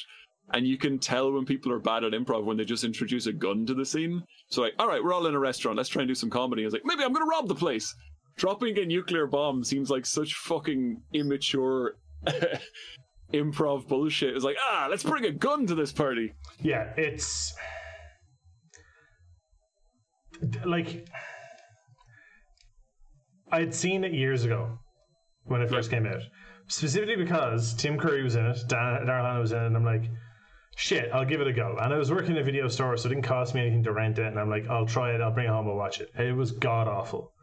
[0.53, 3.33] and you can tell when people are bad at improv when they just introduce a
[3.33, 4.23] gun to the scene.
[4.49, 5.77] So like, all right, we're all in a restaurant.
[5.77, 6.63] Let's try and do some comedy.
[6.63, 7.93] I was like, maybe I'm gonna rob the place.
[8.37, 11.97] Dropping a nuclear bomb seems like such fucking immature
[13.33, 14.35] improv bullshit.
[14.35, 16.33] It's like, ah, let's bring a gun to this party.
[16.61, 17.53] Yeah, it's
[20.65, 21.07] like
[23.51, 24.77] I'd seen it years ago
[25.45, 26.21] when it first came out,
[26.67, 29.85] specifically because Tim Curry was in it, Dan, Daryl Hannah was in it, and I'm
[29.85, 30.09] like,
[30.75, 31.77] shit, I'll give it a go.
[31.81, 33.91] And I was working in a video store, so it didn't cost me anything to
[33.91, 36.11] rent it, and I'm like, I'll try it, I'll bring it home, I'll watch it.
[36.17, 37.33] It was god awful.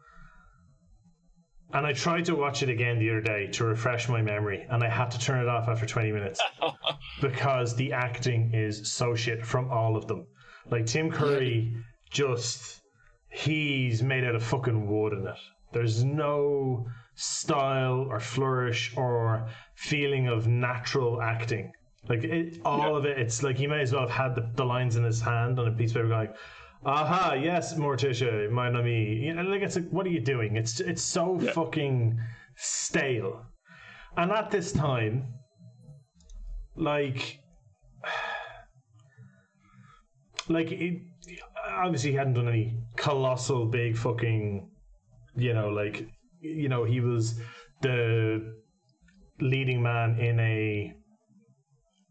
[1.73, 4.83] And I tried to watch it again the other day to refresh my memory, and
[4.83, 6.41] I had to turn it off after 20 minutes
[7.21, 10.25] because the acting is so shit from all of them.
[10.71, 11.75] Like Tim Curry,
[12.09, 12.81] just
[13.29, 15.35] he's made out of fucking wood in it.
[15.71, 21.71] There's no style or flourish or feeling of natural acting.
[22.07, 22.97] Like it, all Yeah.
[22.97, 25.21] of it, it's like he may as well have had the, the lines in his
[25.21, 26.29] hand on a piece of paper, going,
[26.85, 30.55] "Aha, yes, Morticia, my me." You know, like it's like, what are you doing?
[30.55, 31.51] It's it's so Yeah.
[31.51, 32.19] fucking
[32.55, 33.45] stale.
[34.17, 35.33] And at this time,
[36.75, 37.39] like
[40.47, 41.01] like it,
[41.67, 44.69] obviously he hadn't done any colossal big fucking
[45.35, 46.07] you know like
[46.41, 47.39] you know he was
[47.81, 48.55] the
[49.39, 50.93] leading man in a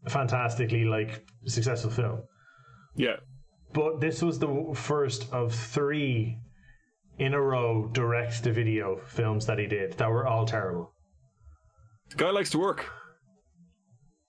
[0.07, 2.21] fantastically like successful film
[2.95, 3.17] Yeah,
[3.73, 6.37] but this was the first of three
[7.17, 10.93] in a row direct to video films that he did that were all terrible
[12.09, 12.89] the guy likes to work.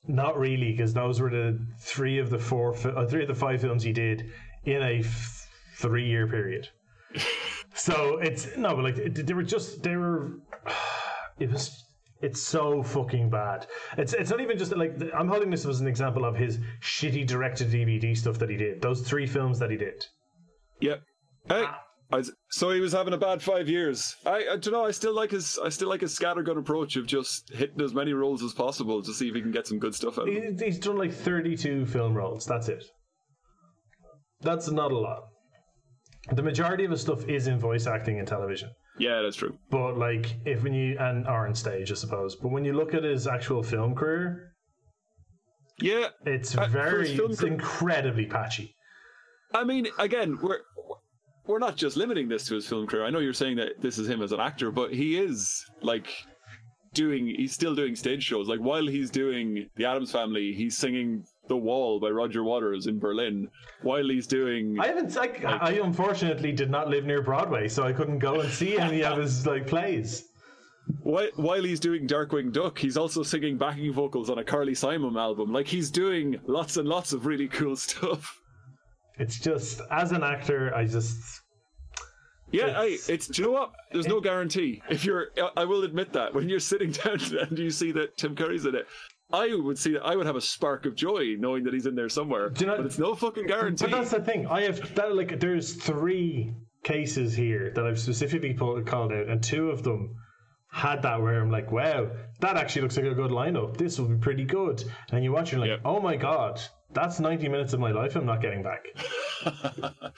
[0.07, 3.61] Not really, because those were the three of the four, uh, three of the five
[3.61, 4.30] films he did
[4.64, 6.68] in a f- three-year period.
[7.74, 10.32] so it's no, but like they were just they were.
[11.38, 11.86] It was.
[12.22, 13.66] It's so fucking bad.
[13.96, 17.26] It's it's not even just like I'm holding this as an example of his shitty
[17.26, 18.82] direct-to-DVD stuff that he did.
[18.82, 20.04] Those three films that he did.
[20.80, 21.02] Yep.
[21.48, 21.80] Hey, ah.
[22.12, 24.16] I so he was having a bad five years.
[24.26, 24.84] I, I don't know.
[24.84, 25.58] I still like his.
[25.62, 29.14] I still like his scattergun approach of just hitting as many roles as possible to
[29.14, 30.58] see if he can get some good stuff out of them.
[30.58, 32.44] He's done like 32 film roles.
[32.44, 32.84] That's it.
[34.40, 35.22] That's not a lot.
[36.32, 38.70] The majority of his stuff is in voice acting and television.
[39.01, 39.57] Yeah, that's true.
[39.70, 42.36] But like, if when you and are on stage, I suppose.
[42.36, 44.53] But when you look at his actual film career,
[45.80, 48.76] Yeah, it's Uh, very, it's incredibly patchy.
[49.55, 50.61] I mean, again, we're
[51.46, 53.05] we're not just limiting this to his film career.
[53.07, 56.09] I know you're saying that this is him as an actor, but he is like
[56.92, 57.26] doing.
[57.28, 58.46] He's still doing stage shows.
[58.46, 62.98] Like while he's doing The Addams Family, he's singing "The Wall" by Roger Waters in
[62.98, 63.48] Berlin.
[63.82, 65.14] While he's doing, I haven't.
[65.14, 69.03] Like, I unfortunately did not live near Broadway, so I couldn't go and see any
[69.05, 70.11] of his like plays.
[71.03, 75.16] while, while he's doing Darkwing Duck, he's also singing backing vocals on a Carly Simon
[75.16, 75.53] album.
[75.53, 78.40] Like he's doing lots and lots of really cool stuff.
[79.18, 81.42] It's just as an actor, I just
[82.53, 83.26] Yeah, hey, It's- it's.
[83.28, 83.72] Do you know what?
[83.92, 84.82] There's no guarantee.
[84.90, 88.34] If you're, I will admit that when you're sitting down and you see that Tim
[88.34, 88.86] Curry's in it,
[89.33, 90.03] I would see that.
[90.05, 92.53] I would have a spark of joy knowing that he's in there somewhere.
[92.59, 93.85] you know- but it's no fucking guarantee.
[93.87, 94.47] But that's the thing.
[94.49, 96.53] I have that like there's three
[96.83, 100.14] cases here that I've specifically pulled, called out, and two of them
[100.72, 102.11] had that where I'm like, wow,
[102.41, 103.76] that actually looks like a good lineup.
[103.76, 104.83] This will be pretty good.
[105.12, 105.81] And you watch, you're like, Yep.
[105.85, 106.61] oh my god,
[106.93, 108.85] that's 90 minutes of my life I'm not getting back.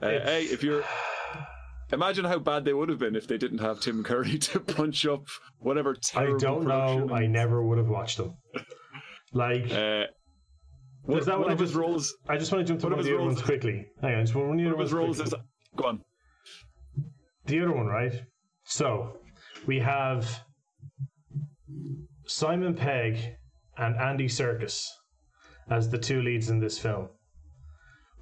[0.00, 0.84] Uh, hey, if you're.
[1.90, 5.06] Imagine how bad they would have been if they didn't have Tim Curry to punch
[5.06, 5.24] up
[5.58, 7.08] whatever I don't know.
[7.12, 8.34] I never would have watched them.
[9.32, 10.04] Like, Uh,
[11.02, 12.14] one, Is that one I of his just- roles.
[12.28, 13.44] I just want to jump to one one of of his the other roles- ones
[13.46, 13.86] quickly.
[14.02, 15.38] Hang on, just one, one of the other his roles quickly.
[15.38, 15.44] is.
[15.76, 16.00] Go on.
[17.46, 18.12] the other one, right?
[18.64, 19.16] So
[19.66, 20.44] we have
[22.26, 23.36] Simon Pegg
[23.78, 24.84] and Andy Serkis
[25.70, 27.08] as the two leads in this film.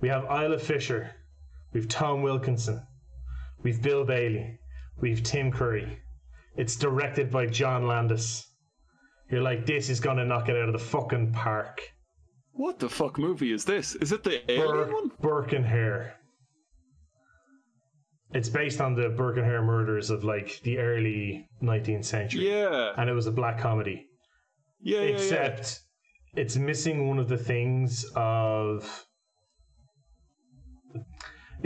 [0.01, 1.11] We have Isla Fisher,
[1.73, 2.87] we've Tom Wilkinson,
[3.67, 4.61] we've Bill Bailey,
[5.01, 5.99] we've Tim Curry.
[6.57, 8.47] It's directed by John Landis.
[9.29, 11.83] You're like, this is gonna knock it out of the fucking park.
[12.53, 13.97] What the fuck movie is this?
[13.97, 15.11] Is it the alien Bur- one?
[15.21, 16.15] Burke and Hare.
[18.35, 22.49] It's based on the Burke and Hare murders of like the early 19th century.
[22.49, 22.93] Yeah.
[22.97, 24.07] And it was a black comedy.
[24.81, 25.13] Yeah, yeah, yeah.
[25.17, 25.81] Except
[26.37, 29.06] it's missing one of the things of.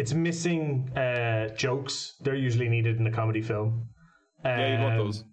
[0.01, 2.14] It's missing uh, jokes.
[2.22, 3.86] They're usually needed in a comedy film.
[4.42, 5.24] Yeah, you want Um, those.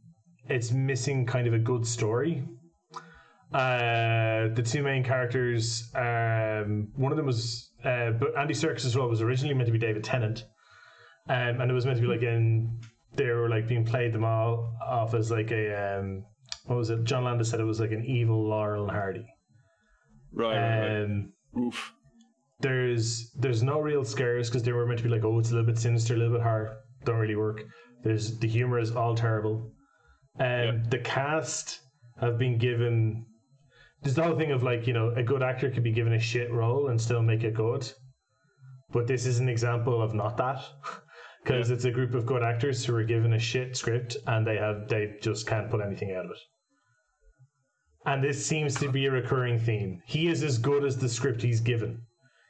[0.49, 2.43] It's missing kind of a good story.
[3.53, 8.97] Uh, the two main characters, um, one of them was, uh, but Andy Serkis as
[8.97, 10.43] well was originally meant to be David Tennant,
[11.29, 12.81] um, and it was meant to be like in
[13.15, 16.25] they were like being played them all off as like a um,
[16.65, 17.05] what was it?
[17.05, 19.25] John Landis said it was like an evil Laurel and Hardy.
[20.33, 21.03] Right, right, right.
[21.03, 21.93] Um, Oof.
[22.59, 25.53] There's there's no real scares because they were meant to be like oh it's a
[25.53, 26.69] little bit sinister, a little bit hard.
[27.05, 27.63] Don't really work.
[28.03, 29.71] There's the humor is all terrible.
[30.39, 30.71] Um, Yeah.
[30.89, 31.79] the cast
[32.19, 33.25] have been given.
[34.01, 36.19] There's the whole thing of like you know a good actor could be given a
[36.19, 37.91] shit role and still make it good,
[38.91, 40.63] but this is an example of not that.
[41.43, 44.57] Because it's a group of good actors who are given a shit script and they
[44.57, 46.37] have they just can't pull anything out of it.
[48.05, 50.01] And this seems to be a recurring theme.
[50.05, 52.01] He is as good as the script he's given.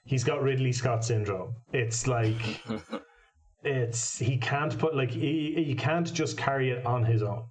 [0.07, 1.53] He's got Ridley Scott syndrome.
[1.73, 2.61] It's like
[3.63, 7.43] it's he can't put like he, he can't just carry it on his own.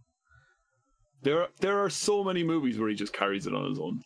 [1.22, 4.00] There, are, there are so many movies where he just carries it on his own.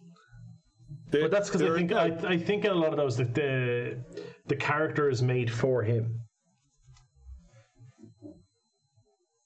[1.11, 3.16] There- But that's because I are- think I, I think in a lot of those
[3.18, 4.03] that the
[4.48, 6.20] the character is made for him.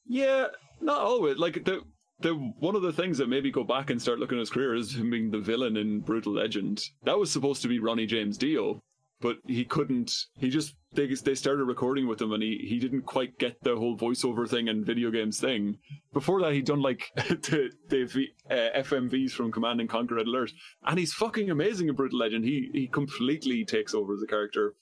[0.07, 0.47] Yeah,
[0.81, 1.39] not always.
[1.39, 1.83] Like the
[2.21, 4.75] the one of the things that maybe go back and start looking at his career
[4.75, 6.83] is him being the villain in Brutal Legend.
[7.03, 8.81] That was supposed to be Ronnie James Dio,
[9.25, 10.27] but he couldn't.
[10.37, 13.75] He just they they started recording with him, and he he didn't quite get the
[13.75, 15.79] whole voiceover thing and video games thing.
[16.13, 20.27] Before that, he'd done like the the v, uh, FMVs from Command and Conquer Red
[20.27, 20.53] Alert,
[20.87, 22.45] and he's fucking amazing in Brutal Legend.
[22.45, 24.75] He he completely takes over as a character,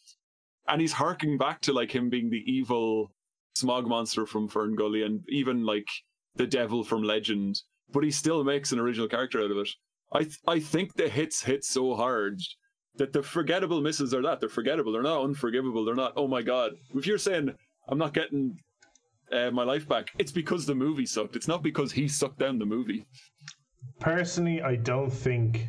[0.67, 3.13] and he's harking back to like him being the evil
[3.55, 5.87] smog monster from FernGully and even like
[6.35, 7.63] the devil from Legend,
[7.93, 9.69] but he still makes an original character out of it.
[10.13, 12.41] I th- I think the hits hit so hard
[12.97, 14.93] that the forgettable misses are that they're forgettable.
[14.93, 15.85] They're not unforgivable.
[15.85, 16.13] They're not.
[16.17, 16.73] Oh my god!
[16.95, 17.55] If you're saying
[17.89, 18.59] I'm not getting
[19.31, 21.37] uh, my life back, it's because the movie sucked.
[21.37, 23.07] It's not because he sucked down the movie.
[24.01, 25.67] Personally, I don't think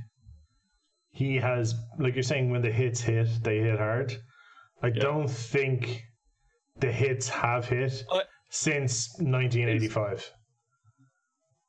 [1.12, 4.18] he has like you're saying when the hits hit, they hit hard.
[4.82, 6.04] I don't think
[6.80, 10.30] the hits have hit I- since 1985.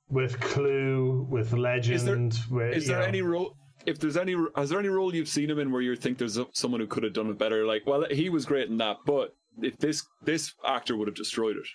[0.09, 3.57] With Clue, with Legend, with Is there know, any role?
[3.87, 6.39] If there's any, has there any role you've seen him in where you think there's
[6.53, 7.67] someone who could have done it better?
[7.67, 11.57] Like, well, he was great in that, but if this this actor would have destroyed
[11.57, 11.67] it.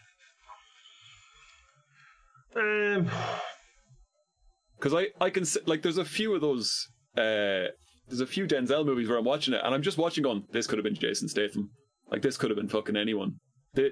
[2.56, 3.10] Um,
[4.78, 6.88] because I I can like there's a few of those
[7.18, 7.70] uh
[8.08, 10.66] there's a few Denzel movies where I'm watching it and I'm just watching on this
[10.66, 11.70] could have been Jason Statham
[12.12, 13.36] like this could have been fucking anyone
[13.76, 13.92] they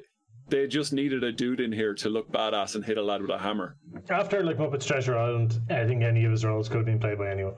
[0.49, 3.29] they just needed a dude in here to look badass and hit a lad with
[3.29, 3.75] a hammer
[4.09, 7.17] after like Muppets Treasure Island, I think any of his roles could have been played
[7.17, 7.55] by anyone.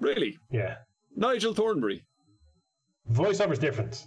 [0.00, 0.76] Really Yeah,
[1.16, 2.02] Nigel Thornberry
[3.12, 4.06] voiceover's different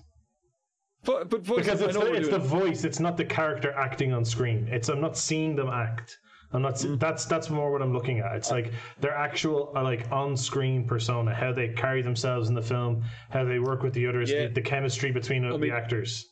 [1.03, 2.83] but but voice, because it's, the, it's the voice.
[2.83, 4.67] It's not the character acting on screen.
[4.71, 6.17] It's I'm not seeing them act.
[6.51, 6.75] I'm not.
[6.75, 6.99] Mm.
[6.99, 8.35] That's that's more what I'm looking at.
[8.35, 13.03] It's like their actual uh, like on-screen persona, how they carry themselves in the film,
[13.29, 14.47] how they work with the others, Yeah.
[14.47, 16.25] the, the chemistry between mean- the actors.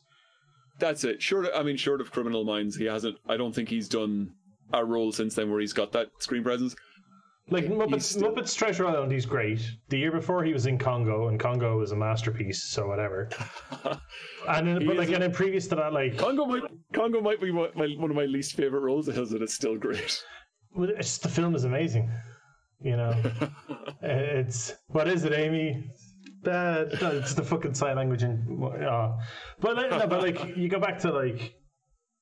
[0.78, 3.68] that's it short of, I mean short of Criminal Minds he hasn't I don't think
[3.70, 4.32] he's done
[4.74, 6.74] a role since then where he's got that screen presence
[7.48, 9.60] Like Muppets, still- Muppets Treasure Island, he's great.
[9.88, 12.64] The year before, he was in Congo, and Congo was a masterpiece.
[12.64, 13.28] So whatever.
[14.48, 17.40] and then, but like, a- and then previous to that, like Congo might Congo might
[17.40, 20.22] be one my, one of my least favorite roles of his and it's still great
[20.74, 22.10] Well, it's the film is amazing.
[22.80, 23.14] You know,
[24.02, 25.88] it's what is it, Amy?
[26.42, 29.12] That no, it's the fucking sign language and uh,
[29.60, 31.54] but like, no, but like you go back to like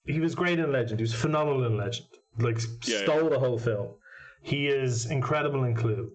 [0.07, 1.01] he was great in Legend.
[1.01, 2.09] He was phenomenal in Legend.
[2.39, 3.89] Like Yeah, stole the whole film.
[4.45, 6.11] He is incredible in Clue.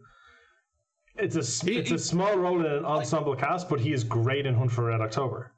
[1.16, 4.04] It's a He- it's he- a small role in an ensemble cast, but he is
[4.04, 5.52] great in Hunt for Red October.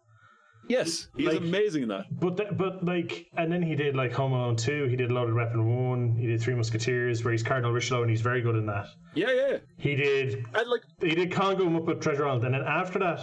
[0.69, 4.13] yes he's Like- amazing in that But th- but like, and then he did like
[4.13, 4.85] Home Alone two.
[4.85, 6.15] He did Loaded Weapon one.
[6.15, 8.87] He did Three Musketeers, where he's Cardinal Richelieu, and he's very good in that.
[9.13, 12.99] yeah yeah He did and like he did Congo Muppet Treasure Island, and then after
[12.99, 13.19] that,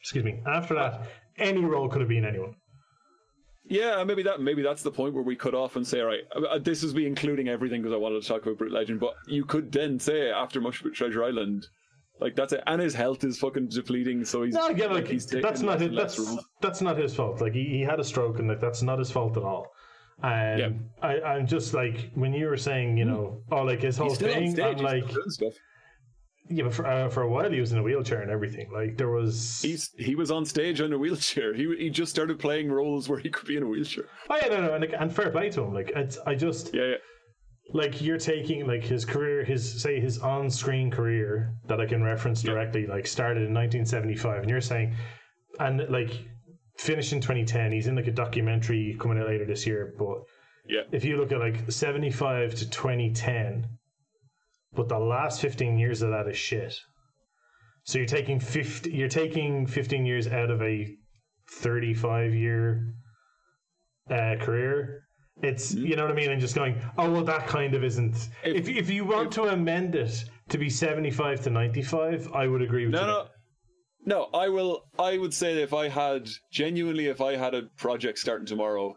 [0.00, 1.02] excuse me, after that,
[1.36, 2.54] any role could have been anyone.
[3.68, 6.22] Yeah, maybe that maybe that's the point where we cut off and say, all right,
[6.34, 9.00] uh, this is me including everything because I wanted to talk about Brutal Legend.
[9.00, 11.66] But you could then say after much about Treasure Island,
[12.20, 15.08] like that's it, and his health is fucking depleting, so he's No, again, like like,
[15.08, 17.40] he's taking that's not his, and that's that's not his fault.
[17.40, 19.66] Like he, he had a stroke, and like that's not his fault at all.
[20.22, 20.68] Um, Yeah.
[21.02, 24.18] I, I'm just like when you were saying, you know, oh, like his whole He's
[24.18, 24.60] thing.
[24.62, 25.54] I'm he's like, still doing stuff.
[26.48, 28.70] Yeah, but for, uh, for a while he was in a wheelchair and everything.
[28.72, 31.54] Like there was, He's he was on stage in a wheelchair.
[31.54, 34.04] He he just started playing roles where he could be in a wheelchair.
[34.30, 35.74] oh yeah, no, no, and, like, and fair play to him.
[35.74, 36.94] Like it's, I just, Yeah, yeah.
[37.72, 42.40] like you're taking like his career his say his on-screen career that i can reference
[42.40, 44.94] directly like started in 1975 and you're saying
[45.58, 46.12] and like
[46.78, 47.72] finished in 2010.
[47.72, 49.94] He's in like a documentary coming out later this year.
[49.98, 50.18] But
[50.68, 50.82] Yeah.
[50.92, 53.66] if you look at like 75 to 2010,
[54.76, 56.74] but the last 15 years of that is shit.
[57.84, 60.86] So you're taking 50, you're taking 15 years out of a
[61.50, 62.94] 35 year
[64.10, 65.02] uh, career.
[65.42, 68.16] It's you know what I mean, and just going, oh well, that kind of isn't.
[68.42, 72.86] If if, you want to amend it to be 75 to 95, I would agree
[72.86, 73.06] with No, you.
[73.06, 73.26] no,
[74.06, 74.38] no.
[74.38, 74.84] I will.
[74.98, 78.96] I would say that if I had genuinely, if I had a project starting tomorrow,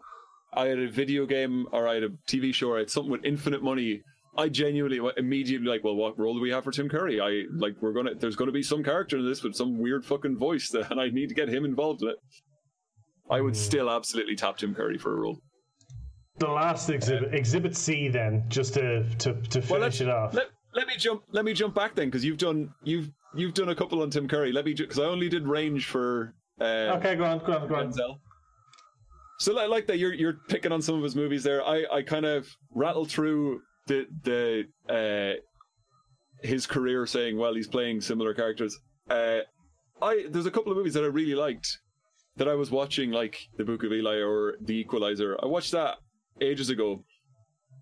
[0.54, 3.12] I had a video game or I had a TV show or I had something
[3.12, 4.00] with infinite money.
[4.36, 7.20] I genuinely immediately like, well, what role do we have for Tim Curry?
[7.20, 8.14] I like we're gonna.
[8.14, 11.08] There's gonna be some character in this with some weird fucking voice, that, and I
[11.08, 12.16] need to get him involved in it.
[13.30, 13.60] I would Hmm.
[13.60, 15.38] still absolutely tap Tim Curry for a role.
[16.38, 20.32] The last exhibit, Exhibit C, then, just to to, to finish Well, let's- it off.
[20.32, 21.22] Let, let me jump.
[21.32, 24.28] Let me jump back then, because you've done you've you've done a couple on Tim
[24.28, 24.52] Curry.
[24.52, 26.34] Let me because I only did range for.
[26.60, 27.90] Uh, okay, go on, go on, go on.
[27.92, 28.18] Denzel.
[29.40, 31.64] So I like that you're you're picking on some of his movies there.
[31.64, 38.00] I, I kind of rattled through the the uh, his career, saying well he's playing
[38.00, 38.78] similar characters.
[39.08, 39.40] Uh,
[40.00, 41.78] I there's a couple of movies that I really liked
[42.36, 45.36] that I was watching, like The Book of Eli or The Equalizer.
[45.42, 45.96] I watched that
[46.40, 47.04] ages ago,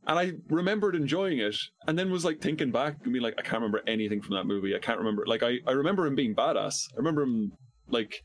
[0.07, 1.57] and I remembered enjoying it,
[1.87, 4.47] and then was like thinking back and being like, I can't remember anything from that
[4.47, 4.75] movie.
[4.75, 5.25] I can't remember.
[5.27, 6.77] Like I I remember him being badass.
[6.95, 7.53] I remember him
[7.91, 8.23] like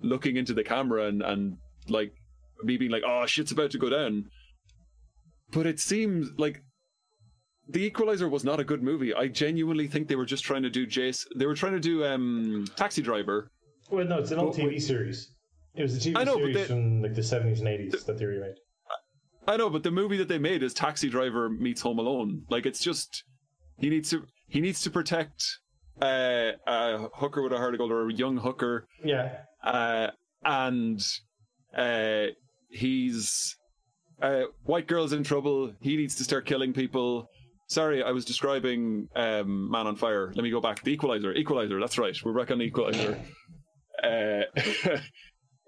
[0.00, 1.58] looking into the camera and and
[1.88, 2.12] like
[2.64, 4.24] me being like, oh shit's about to go down.
[5.50, 6.62] But it seems like
[7.68, 9.12] the Equalizer was not a good movie.
[9.14, 11.26] I genuinely think they were just trying to do Jace.
[11.36, 13.50] They were trying to do um Taxi Driver.
[13.90, 15.32] Well, no, it's an old But TV series.
[15.74, 18.24] It was a TV know, series they- from like the 70s and 80s that they
[18.26, 18.54] remade.
[19.46, 22.42] I know, but the movie that they made is Taxi Driver meets Home Alone.
[22.50, 23.24] Like it's just
[23.78, 25.42] he needs to he needs to protect
[26.02, 30.08] uh, a hooker with a heart of gold or a young hooker Yeah, uh,
[30.44, 31.00] and
[31.76, 32.26] uh,
[32.70, 33.56] he's
[34.20, 35.72] uh, white girl's in trouble.
[35.80, 37.28] He needs to start killing people.
[37.68, 40.32] Sorry, I was describing um, Man on Fire.
[40.34, 40.82] Let me go back.
[40.82, 41.34] The Equalizer.
[41.34, 41.78] Equalizer.
[41.78, 42.16] That's right.
[42.24, 43.18] We're back on the Equalizer.
[44.02, 44.42] Uh,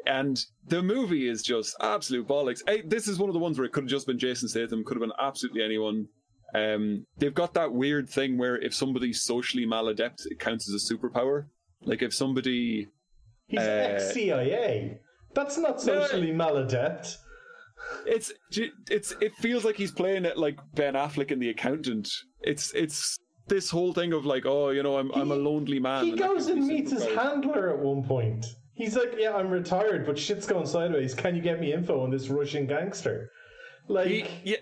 [0.07, 2.62] and the movie is just absolute bollocks.
[2.66, 4.82] Hey, this is one of the ones where it could have just been Jason Statham.
[4.82, 6.07] Could have been absolutely anyone.
[6.55, 10.94] Um, they've got that weird thing where if somebody's socially maladept, it counts as a
[10.94, 11.46] superpower.
[11.82, 12.88] Like if somebody
[13.46, 15.01] he's Uh, ex CIA.
[15.34, 17.16] That's not socially maladept.
[18.07, 22.09] It's it's it feels like he's playing it like Ben Affleck in The Accountant.
[22.41, 23.18] It's it's
[23.49, 26.05] this whole thing of like, oh, you know, I'm I'm a lonely man.
[26.05, 28.47] He and goes and meets his handler at one point.
[28.74, 31.14] He's like, "Yeah, I'm retired, but shit's going sideways.
[31.14, 33.31] Can you get me info on this Russian gangster?"
[33.89, 34.57] Like, He, yeah,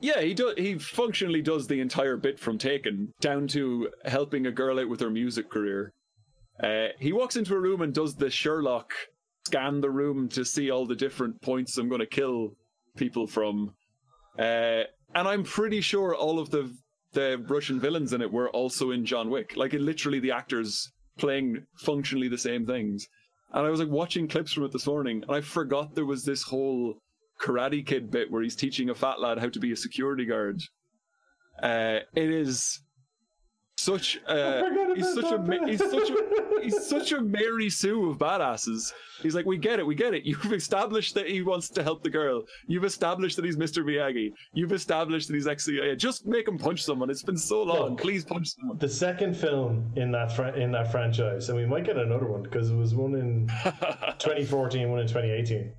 [0.00, 0.54] yeah, he does.
[0.56, 5.00] He functionally does the entire bit from Taken down to helping a girl out with
[5.00, 5.92] her music career.
[6.60, 8.92] Uh, he walks into a room and does the Sherlock
[9.46, 12.54] scan the room to see all the different points I'm going to kill
[12.96, 13.74] people from.
[14.38, 14.84] Uh,
[15.14, 16.74] and I'm pretty sure all of the
[17.12, 19.54] the Russian villains in it were also in John Wick.
[19.54, 23.06] Like, it, literally, the actors playing functionally the same things.
[23.52, 26.24] And I was like watching clips from it this morning, and I forgot there was
[26.24, 26.94] this whole
[27.38, 30.62] Karate Kid bit where he's teaching a fat lad how to be a security guard.
[31.62, 32.80] Uh, it is
[33.82, 37.68] Uh, such a forgot he's such a that he's such a he's such a Mary
[37.68, 38.92] Sue of badasses.
[39.22, 40.22] He's like, we get it, we get it.
[40.26, 42.42] You've established that he wants to help the girl.
[42.68, 43.82] You've established that he's Mr.
[43.84, 44.30] Miyagi.
[44.54, 45.96] You've established that he's ex-CIA.
[45.96, 47.10] Just make him punch someone.
[47.10, 47.90] It's been so long.
[47.90, 48.00] Look.
[48.00, 48.78] Please punch someone.
[48.78, 52.42] the second film in that fr- in that franchise, and we might get another one
[52.42, 53.48] because it was one in
[54.18, 55.72] 2014, one in 2018.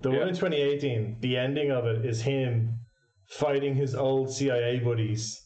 [0.00, 0.18] The Yeah.
[0.18, 2.78] one in 2018, the ending of it is him
[3.28, 5.40] fighting his old CIA buddies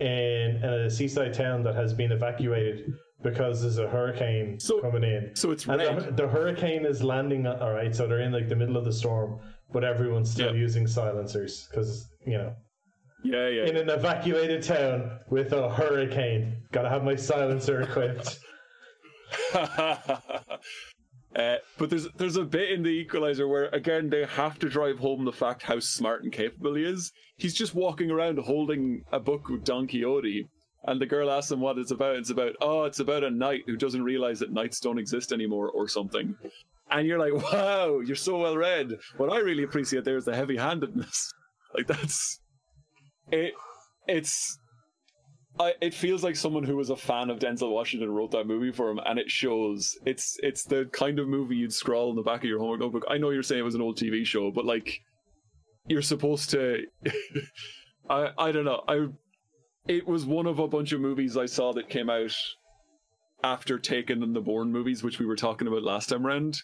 [0.00, 2.92] in, in a seaside town that has been evacuated
[3.22, 5.30] because there's a hurricane So- coming in.
[5.34, 7.46] so it's and the, the hurricane is landing.
[7.46, 9.38] All right, so they're in like the middle of the storm,
[9.72, 10.60] but everyone's still Yeah.
[10.60, 12.54] using silencers because you know
[13.22, 13.64] Yeah, yeah.
[13.66, 16.56] in an evacuated town with a hurricane.
[16.72, 18.38] Gotta have my silencer equipped.
[21.34, 24.98] Uh, but there's there's a bit in the Equalizer where again they have to drive
[24.98, 27.12] home the fact how smart and capable he is.
[27.36, 30.46] He's just walking around holding a book with Don Quixote,
[30.84, 32.16] and the girl asks him what it's about.
[32.16, 35.70] It's about oh, it's about a knight who doesn't realize that knights don't exist anymore
[35.70, 36.36] or something.
[36.90, 38.98] And you're like, wow, you're so well read.
[39.16, 41.32] What I really appreciate there is the heavy-handedness.
[41.76, 42.38] Like that's
[43.32, 43.52] it.
[44.06, 44.60] It's
[45.58, 48.72] I, it feels like someone who was a fan of Denzel Washington wrote that movie
[48.72, 49.96] for him, and it shows.
[50.04, 53.04] It's it's the kind of movie you'd scrawl in the back of your homework notebook.
[53.08, 55.00] I know you're saying it was an old TV show, but like,
[55.86, 56.84] you're supposed to.
[58.10, 58.82] I I don't know.
[58.88, 59.06] I
[59.86, 62.34] it was one of a bunch of movies I saw that came out
[63.44, 66.60] after Taken and the Bourne movies, which we were talking about last time round.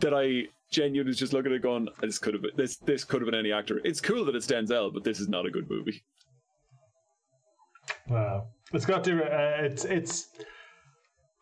[0.00, 3.22] that I genuinely just looking at it going, this could have been this this could
[3.22, 3.80] have been any actor.
[3.84, 6.02] It's cool that it's Denzel, but this is not a good movie.
[8.08, 9.22] Wow, it's got to.
[9.24, 10.28] Uh, it's it's.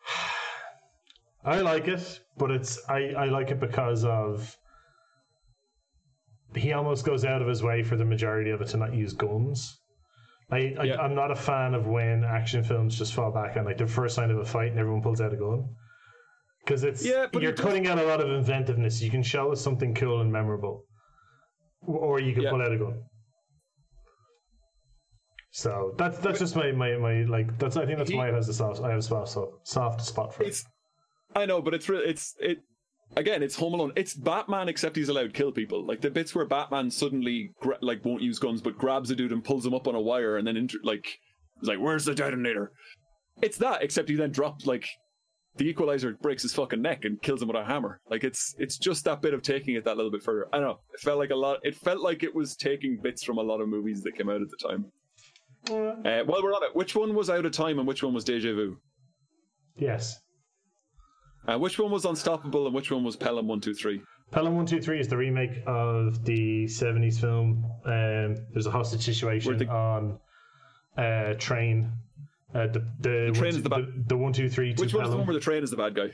[1.45, 4.55] I like it, but it's I I like it because of.
[6.55, 9.13] He almost goes out of his way for the majority of it to not use
[9.13, 9.77] guns.
[10.49, 11.01] I, I Yeah.
[11.01, 14.15] I'm not a fan of when action films just fall back on like the first
[14.15, 15.65] sign of a fight and everyone pulls out a gun.
[16.63, 19.01] Because it's Yeah, you're it cutting out a lot of inventiveness.
[19.01, 20.85] You can show us something cool and memorable,
[21.85, 22.51] or you can Yeah.
[22.51, 23.03] pull out a gun.
[25.57, 28.33] So that's that's just my, my, my like that's I think that's He- why it
[28.33, 30.61] has a soft I have a soft soft, soft spot for it.
[31.33, 32.57] I know, but it's re- it's it
[33.15, 33.41] again.
[33.41, 33.93] It's Home Alone.
[33.95, 35.85] It's Batman, except he's allowed to kill people.
[35.87, 39.31] Like the bits where Batman suddenly gra- like won't use guns, but grabs a dude
[39.31, 41.05] and pulls him up on a wire, and then inter- like
[41.61, 42.73] he's like, "Where's the detonator?"
[43.41, 44.85] It's that, except he then drops like
[45.55, 48.01] the Equalizer breaks his fucking neck and kills him with a hammer.
[48.09, 50.47] Like it's it's just that bit of taking it that little bit further.
[50.51, 50.79] I don't know.
[50.93, 51.59] It felt like a lot.
[51.63, 54.41] It felt like it was taking bits from a lot of movies that came out
[54.41, 54.91] at the time.
[55.69, 58.23] Uh, while we're on it, which one was Out of Time and which one was
[58.23, 58.77] Deja Vu?
[59.77, 60.19] yes,
[61.47, 64.01] Uh, which one was Unstoppable and which one was Pelham One Two Three?
[64.31, 67.63] Pelham One Two Three is the remake of the '70s film.
[67.85, 70.19] Um, there's a hostage situation the- on
[70.97, 71.91] uh, train.
[72.53, 75.09] Uh, the the, train one, is the the, bad- the one two three Which one's
[75.09, 76.09] the one where the train is the bad guy?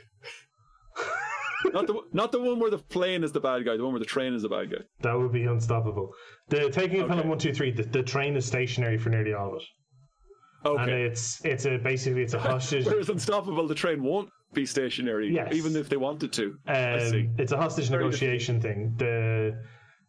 [1.72, 3.76] Not the not the one where the plane is the bad guy.
[3.76, 4.78] The one where the train is the bad guy.
[5.00, 6.10] That would be unstoppable.
[6.48, 7.14] The taking of Okay.
[7.14, 7.70] Pelham One Two Three.
[7.70, 10.82] The, the train is stationary for nearly all of it, Okay.
[10.82, 12.86] and it's it's a basically it's a hostage.
[12.86, 15.52] Whereas Unstoppable, the train won't be stationary, Yes.
[15.54, 16.56] even if they wanted to.
[16.66, 17.20] I see.
[17.20, 18.94] Um, it's a hostage Very negotiation thing.
[18.98, 19.58] The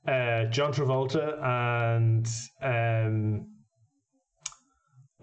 [0.06, 2.28] uh, John Travolta and
[2.62, 3.48] um,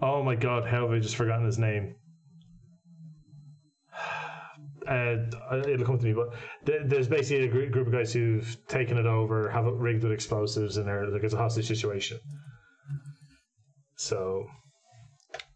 [0.00, 1.94] oh my god, how have I just forgotten his name?
[4.90, 5.18] Uh,
[5.68, 6.34] it'll come to me, but
[6.66, 10.02] th- there's basically a gr- group of guys who've taken it over, have it rigged
[10.02, 12.18] with explosives, and they're like it's a hostage situation.
[13.94, 14.46] So,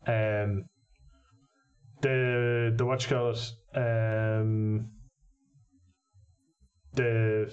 [0.07, 0.67] um,
[2.01, 3.17] the the what you
[3.75, 4.91] um,
[6.93, 7.53] the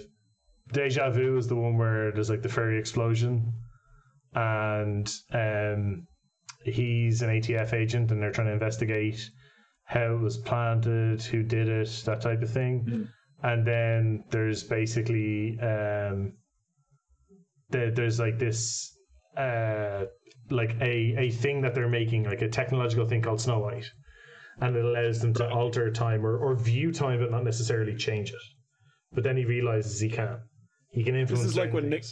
[0.71, 3.53] deja vu is the one where there's like the ferry explosion,
[4.35, 6.05] and um,
[6.63, 9.19] he's an ATF agent, and they're trying to investigate
[9.91, 12.73] how it was planted, who did it, that type of thing.
[12.87, 13.07] Mhm.
[13.43, 16.33] And then there's basically um,
[17.71, 18.95] the, there's like this
[19.37, 20.05] uh,
[20.49, 23.89] like a a thing that they're making, like a technological thing called Snow White,
[24.61, 28.29] and it allows them to alter time or, or view time, but not necessarily change
[28.29, 28.45] it.
[29.13, 30.39] But then he realizes he can.
[30.91, 31.43] He can influence.
[31.43, 32.05] This is like certain when Nick-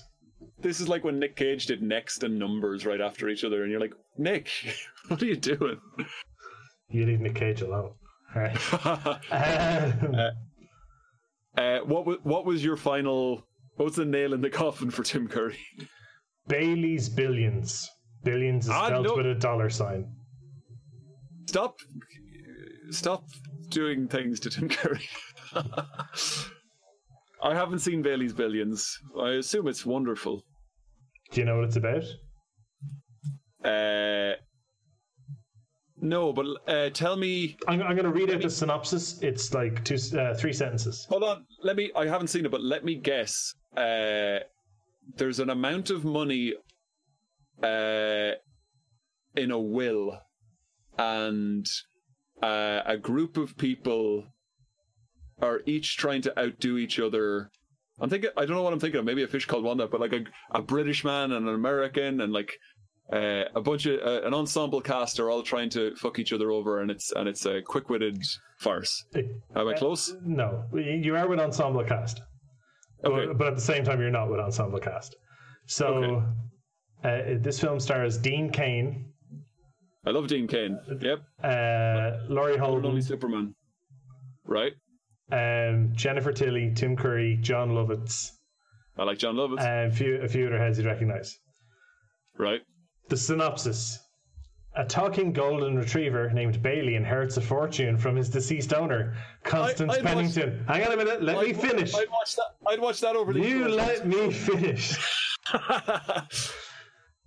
[0.62, 3.72] This is like when Nick Cage did Next and Numbers right after each other, and
[3.72, 4.50] you're like, Nick,
[5.08, 5.80] what are you doing?
[6.90, 7.92] You leave Nick Cage alone.
[8.36, 8.58] All right.
[9.32, 10.16] Um,
[11.58, 13.44] uh, what was what was your final?
[13.76, 15.58] What was the nail in the coffin for Tim Curry?
[16.48, 17.90] Bailey's Billions.
[18.24, 19.16] Billions is Ah, spelled no.
[19.16, 20.06] with a dollar sign.
[21.48, 21.76] Stop,
[22.92, 23.24] stop
[23.70, 25.08] doing things to Tim Curry.
[27.42, 28.98] I haven't seen Bailey's Billions.
[29.20, 30.44] I assume it's wonderful.
[31.32, 32.04] Do you know what it's about?
[33.64, 34.34] Uh,
[36.02, 37.58] no, but uh, tell me.
[37.68, 39.22] I'm, I'm going to read out the synopsis.
[39.22, 41.06] It's like two, uh, three sentences.
[41.10, 41.46] Hold on.
[41.64, 41.92] Let me.
[41.96, 43.54] I haven't seen it, but let me guess.
[43.76, 44.40] Uh,
[45.16, 46.54] there's an amount of money
[47.64, 48.32] uh,
[49.36, 50.20] in a will,
[50.98, 51.66] and
[52.42, 54.26] uh, a group of people
[55.42, 57.52] are each trying to outdo each other.
[58.00, 58.30] I'm thinking.
[58.38, 59.06] I don't know what I'm thinking of.
[59.06, 62.32] Maybe a fish called Wanda, but like a, a British man and an American, and
[62.32, 62.58] like
[63.12, 66.52] uh, a bunch of uh, an ensemble cast are all trying to fuck each other
[66.52, 68.22] over, and it's and it's a quick-witted
[68.60, 69.04] farce.
[69.56, 70.16] Am I close?
[70.24, 72.22] No, you are with Ensemble Cast.
[73.04, 73.26] Okay.
[73.28, 75.16] But, but at the same time, you're not with Ensemble Cast.
[75.68, 76.24] So
[77.04, 79.06] uh, this film stars Dean Cain,
[80.06, 80.78] I love Dean Cain.
[81.02, 81.20] Yep.
[81.44, 83.54] uh, Laurie and only Superman.
[84.46, 84.74] Right.
[85.32, 88.32] um, Jennifer Tilly, Tim Curry, Jon Lovitz,
[88.98, 89.62] I like Jon Lovitz.
[89.62, 91.38] and a few, a few other heads you'd recognize.
[92.38, 92.62] right.
[93.10, 94.00] The synopsis.
[94.76, 100.04] A talking golden retriever named Bailey inherits a fortune from his deceased owner, Constance watch-
[100.04, 100.64] Pennington.
[100.68, 101.94] Hang on a minute, let me I'd- finish.
[101.96, 102.56] I'd watch that.
[102.68, 103.42] I'd watch that over the.
[103.42, 104.98] You let me finish.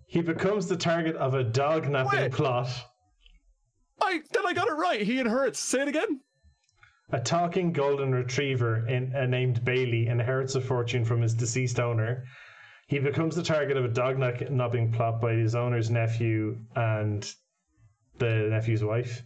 [0.07, 2.69] He becomes the target of a dog napping plot.
[4.03, 5.01] I then I got it right.
[5.01, 5.59] He inherits.
[5.59, 6.21] Say it again.
[7.13, 12.25] A talking golden retriever in, uh, named Bailey inherits a fortune from his deceased owner.
[12.93, 17.27] He becomes the target of a dog napping plot by his owner's nephew and
[18.19, 19.23] the nephew's wife.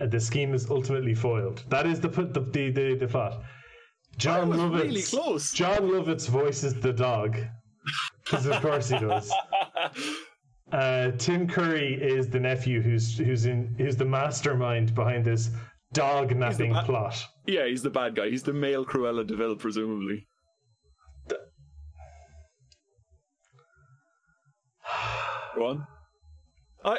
[0.00, 1.64] Uh, the scheme is ultimately foiled.
[1.68, 3.42] That is the put the, the, the, the plot.
[4.18, 4.82] Jon Lovitz.
[4.84, 5.52] really close.
[5.52, 7.36] Jon Lovitz voices the dog.
[8.22, 9.32] Because of course he does.
[10.72, 15.50] Uh, Tim Curry is the nephew who's who's in who's the mastermind behind this
[15.92, 17.16] dog napping plot.
[17.46, 18.28] yeah, he's the bad guy.
[18.28, 20.26] He's the male Cruella de Vil, presumably.
[25.56, 25.86] Go on.
[26.84, 26.98] I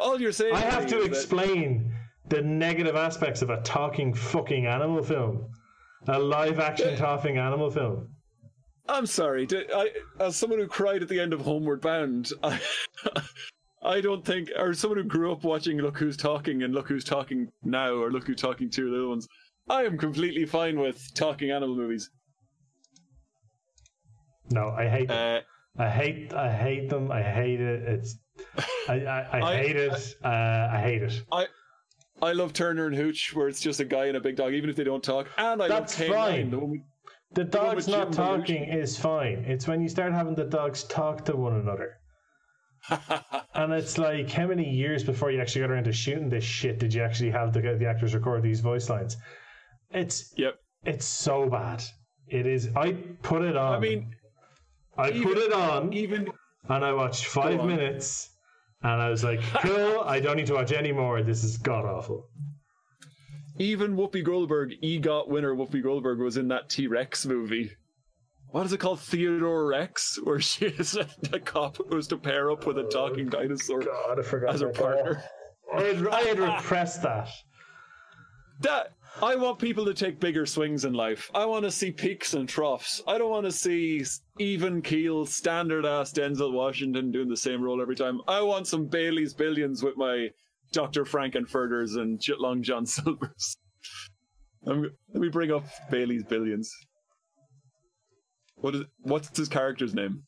[0.00, 0.54] all you're saying.
[0.54, 1.92] I have to is that- explain
[2.28, 5.48] the negative aspects of a talking fucking animal film,
[6.08, 8.08] a live action talking animal film.
[8.88, 9.46] I'm sorry.
[9.46, 9.90] d- I,
[10.20, 12.60] as someone who cried at the end of Homeward Bound, I,
[13.82, 17.02] I don't think, or someone who grew up watching Look Who's Talking and Look Who's
[17.04, 19.26] Talking Now, or Look Who's Talking Two, the other ones,
[19.68, 22.10] I am completely fine with talking animal movies.
[24.50, 25.10] No, I hate.
[25.10, 25.40] Uh,
[25.78, 27.10] I hate I hate them.
[27.12, 27.82] I hate it.
[27.82, 28.16] It's
[28.88, 30.14] I I, I, I- hate it.
[30.24, 30.28] uh,
[30.72, 31.22] I hate it.
[31.32, 31.46] I
[32.22, 34.70] I love Turner and Hooch, where it's just a guy and a big dog, even
[34.70, 35.28] if they don't talk.
[35.36, 36.50] And I That's love fine.
[36.50, 36.80] the with-
[37.34, 39.44] The dogs with not talking is fine.
[39.46, 41.98] It's when you start having the dogs talk to one another.
[43.54, 46.78] and it's like, how many years before you actually got around to shooting this shit
[46.78, 49.16] did you actually have the the actors record these voice lines?
[49.90, 50.54] It's Yep.
[50.84, 51.82] it's so bad.
[52.28, 52.70] It is.
[52.76, 53.74] I put it on.
[53.74, 54.14] I mean,
[54.98, 56.28] I even- put it on even
[56.68, 58.30] and I watched five minutes,
[58.82, 60.00] and I was like, cool.
[60.00, 61.22] I don't need to watch any more.
[61.22, 62.28] This is god awful.
[63.58, 67.70] even Whoopi Goldberg, EGOT winner Whoopi Goldberg, was in that T Rex movie.
[68.50, 69.00] What is it called?
[69.00, 72.84] Theodore Rex, where she is a, a cop who has to pair up with a
[72.84, 75.22] talking oh, dinosaur God, I forgot as about partner.
[75.74, 77.28] I had, I had repressed that.
[78.60, 78.92] That
[79.22, 81.30] I want people to take bigger swings in life.
[81.34, 83.02] I want to see peaks and troughs.
[83.06, 84.04] I don't want to see
[84.38, 88.20] even keel, standard ass Denzel Washington doing the same role every time.
[88.28, 90.28] I want some Bailey's Billions with my
[90.72, 91.06] Dr.
[91.06, 93.56] Frank-N-Furters and J- Long John Silvers.
[94.66, 96.70] I'm, let me bring up Bailey's Billions.
[98.56, 100.24] What is what's his character's name?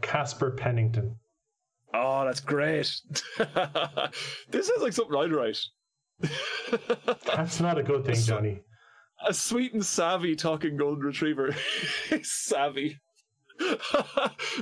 [0.00, 1.16] Casper Pennington.
[1.94, 2.90] Oh, that's great.
[3.38, 5.58] this sounds like something I'd write.
[7.26, 8.60] That's not a good thing, Johnny.
[9.26, 11.54] a sweet and savvy talking golden retriever.
[12.22, 12.98] Savvy.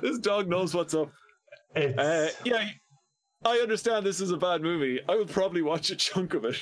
[0.03, 1.11] this dog knows what's up.
[1.75, 2.69] It's, Uh, yeah,
[3.45, 5.01] I understand this is a bad movie.
[5.09, 6.57] I will probably watch a chunk of it.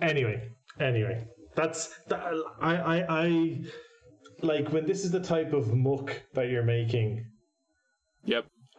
[0.00, 2.22] anyway, anyway, that's that,
[2.60, 3.60] I, I, I
[4.42, 7.26] like when this is the type of muck that you're making.
[8.24, 8.46] Yep.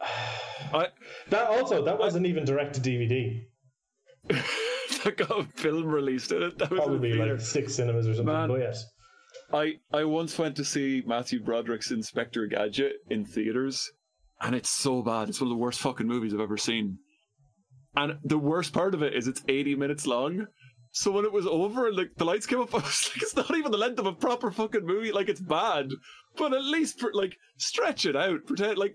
[0.72, 0.88] I
[1.28, 3.44] That also that wasn't even direct to DVD.
[5.10, 6.58] got a film released in it.
[6.58, 7.32] That was Probably theater.
[7.32, 8.32] like six cinemas or something.
[8.34, 8.48] Man.
[8.48, 8.84] But yes,
[9.52, 13.90] I I once went to see Matthew Broderick's Inspector Gadget in theaters,
[14.40, 15.28] and it's so bad.
[15.28, 16.98] It's one of the worst fucking movies I've ever seen.
[17.96, 20.46] And the worst part of it is it's 80 minutes long.
[20.90, 23.36] So when it was over and like the lights came up, I was like, it's
[23.36, 25.12] not even the length of a proper fucking movie.
[25.12, 25.90] Like it's bad,
[26.36, 28.46] but at least like stretch it out.
[28.46, 28.94] Pretend like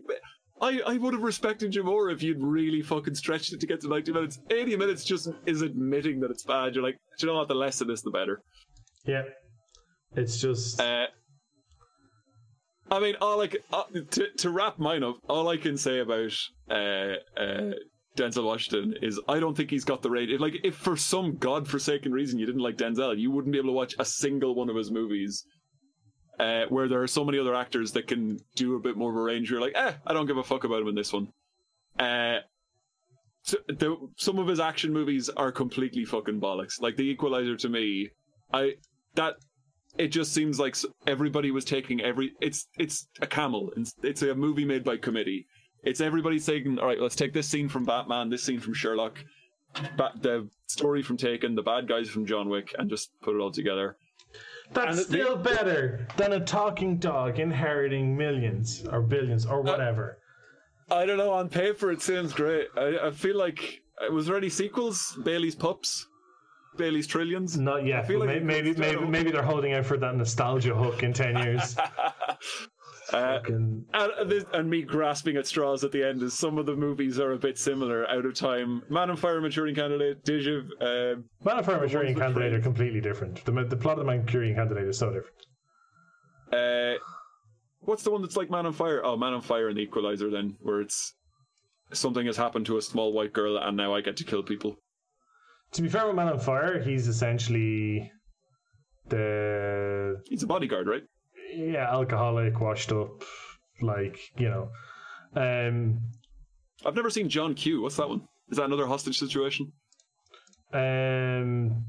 [0.61, 3.81] I I would have respected you more if you'd really fucking stretched it to get
[3.81, 4.39] to 90 minutes.
[4.49, 6.75] 80 minutes just is admitting that it's bad.
[6.75, 7.47] You're like, do you know what?
[7.47, 8.41] The less of this, the better.
[9.05, 9.23] yeah,
[10.15, 11.07] it's just Uh,
[12.91, 16.31] I mean, all like uh, to to wrap mine up, all I can say about
[16.69, 17.71] uh, uh,
[18.17, 20.31] Denzel Washington is I don't think he's got the rate.
[20.31, 23.69] If, like, if for some godforsaken reason you didn't like Denzel, you wouldn't be able
[23.69, 25.43] to watch a single one of his movies.
[26.39, 29.17] Uh, where there are so many other actors that can do a bit more of
[29.17, 29.51] a range.
[29.51, 31.33] You're like, eh, I don't give a fuck about him in this one.
[31.99, 32.37] Uh,
[33.41, 36.79] so the, some of his action movies are completely fucking bollocks.
[36.79, 38.11] Like The Equalizer to me,
[38.53, 38.75] I
[39.15, 39.35] that
[39.97, 40.75] it just seems like
[41.07, 45.47] everybody was taking every it's it's a camel it's, it's a movie made by committee
[45.83, 49.23] it's everybody saying all right let's take this scene from batman this scene from sherlock
[49.97, 53.39] ba- the story from taken the bad guys from john wick and just put it
[53.39, 53.97] all together
[54.73, 60.17] that's still better than a talking dog inheriting millions or billions or whatever.
[60.91, 64.37] i don't know on paper it sounds great i, I feel like uh, was there
[64.37, 66.07] any sequels bailey's pups
[66.77, 68.05] bailey's trillions Not yet.
[68.09, 71.11] I like may- it maybe maybe maybe they're holding out for that nostalgia hook in
[71.13, 71.75] ten years.
[73.13, 76.65] uh, And, and this- and me grasping at straws at the end is some of
[76.65, 78.07] the movies are a bit similar.
[78.09, 81.91] Out of time, Man on Fire, Manchurian Candidate, Deja Vu, uh, Man of Fire with
[81.91, 83.43] Candidate are completely different.
[83.45, 85.35] The, the plot of the Manchurian Candidate is so different.
[86.51, 86.97] uh,
[87.81, 89.01] what's the one that's like Man on Fire?
[89.03, 90.29] Oh, Man on Fire and the Equalizer.
[90.29, 91.13] Then where it's
[91.91, 94.75] something has happened to a small white girl and now I get to kill people.
[95.73, 98.11] To be fair with Man on Fire, he's essentially
[99.07, 101.03] the He's a bodyguard, right?
[101.53, 103.23] Yeah alcoholic, washed up,
[103.81, 104.69] like you know.
[105.35, 105.99] Um,
[106.85, 107.81] I've never seen John Q.
[107.81, 108.21] What's that one?
[108.49, 109.71] Is that another hostage situation?
[110.73, 111.83] um,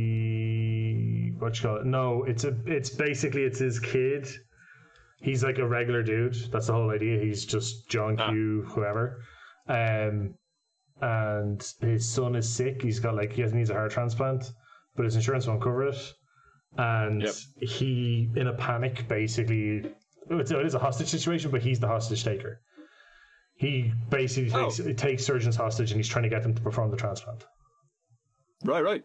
[0.00, 1.86] the what you call it?
[1.86, 4.28] No, it's a it's basically it's his kid.
[5.22, 6.34] He's like a regular dude.
[6.50, 7.20] That's the whole idea.
[7.20, 8.30] He's just John Ah.
[8.30, 9.22] Q, whoever.
[9.68, 10.34] Um,
[11.02, 12.80] and his son is sick.
[12.82, 14.50] He's got like he needs a heart transplant,
[14.96, 15.96] but his insurance won't cover it.
[16.76, 17.34] And Yep.
[17.60, 19.92] he, in a panic, basically,
[20.30, 22.60] it's, it is a hostage situation, but he's the hostage taker.
[23.54, 24.70] He basically Oh.
[24.70, 27.44] takes, takes surgeons hostage, and he's trying to get them to perform the transplant.
[28.64, 29.02] Right, right.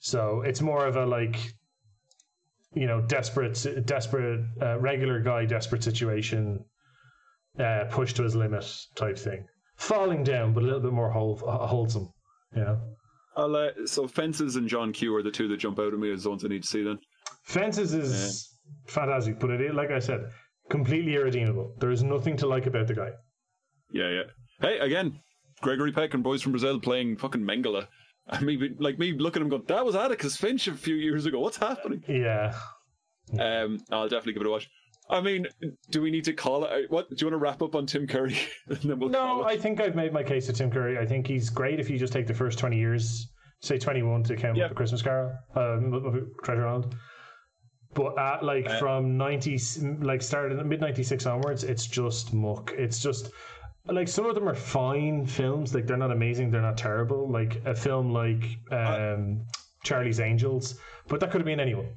[0.00, 1.36] So it's more of a like,
[2.74, 6.64] you know, desperate, desperate, uh, regular guy, desperate situation,
[7.58, 9.46] uh, pushed to his limit type thing.
[9.76, 12.08] Falling down, but a little bit more hold, wholesome.
[12.54, 12.80] You know,
[13.36, 16.12] I'll, uh, so Fences and John Q are the two that jump out at me
[16.12, 16.98] as the ones I need to see then.
[17.44, 18.56] Fences is
[18.86, 20.20] fantastic, but it is, like I said,
[20.70, 21.74] completely irredeemable.
[21.78, 23.10] There is nothing to like about the guy.
[23.90, 24.22] Yeah, yeah.
[24.60, 25.20] Hey, again,
[25.60, 27.86] Gregory Peck and Boys from Brazil playing fucking Mengele.
[28.28, 31.26] I mean, like me looking at him going, that was Atticus Finch a few years
[31.26, 31.40] ago.
[31.40, 32.02] What's happening?
[32.08, 32.54] Yeah,
[33.38, 34.68] Um, I'll definitely give it a watch.
[35.10, 35.46] I mean,
[35.90, 36.90] do we need to call it?
[36.90, 38.38] What do you want to wrap up on Tim Curry?
[38.84, 39.44] we'll No?
[39.44, 40.98] I think I've made my case to Tim Curry.
[40.98, 43.30] I think he's great if you just take the first 20 years,
[43.60, 46.94] say 21 to count with the Christmas Carol, um, Treasure Island.
[47.92, 49.58] But at, like Uh, from 90,
[50.00, 52.72] like started in mid 96 onwards, it's just muck.
[52.76, 53.30] It's just
[53.86, 55.74] like some of them are fine films.
[55.74, 57.30] Like they're not amazing, they're not terrible.
[57.30, 59.44] Like a film like um,
[59.84, 60.78] Charlie's Angels,
[61.08, 61.88] but that could have been anyone.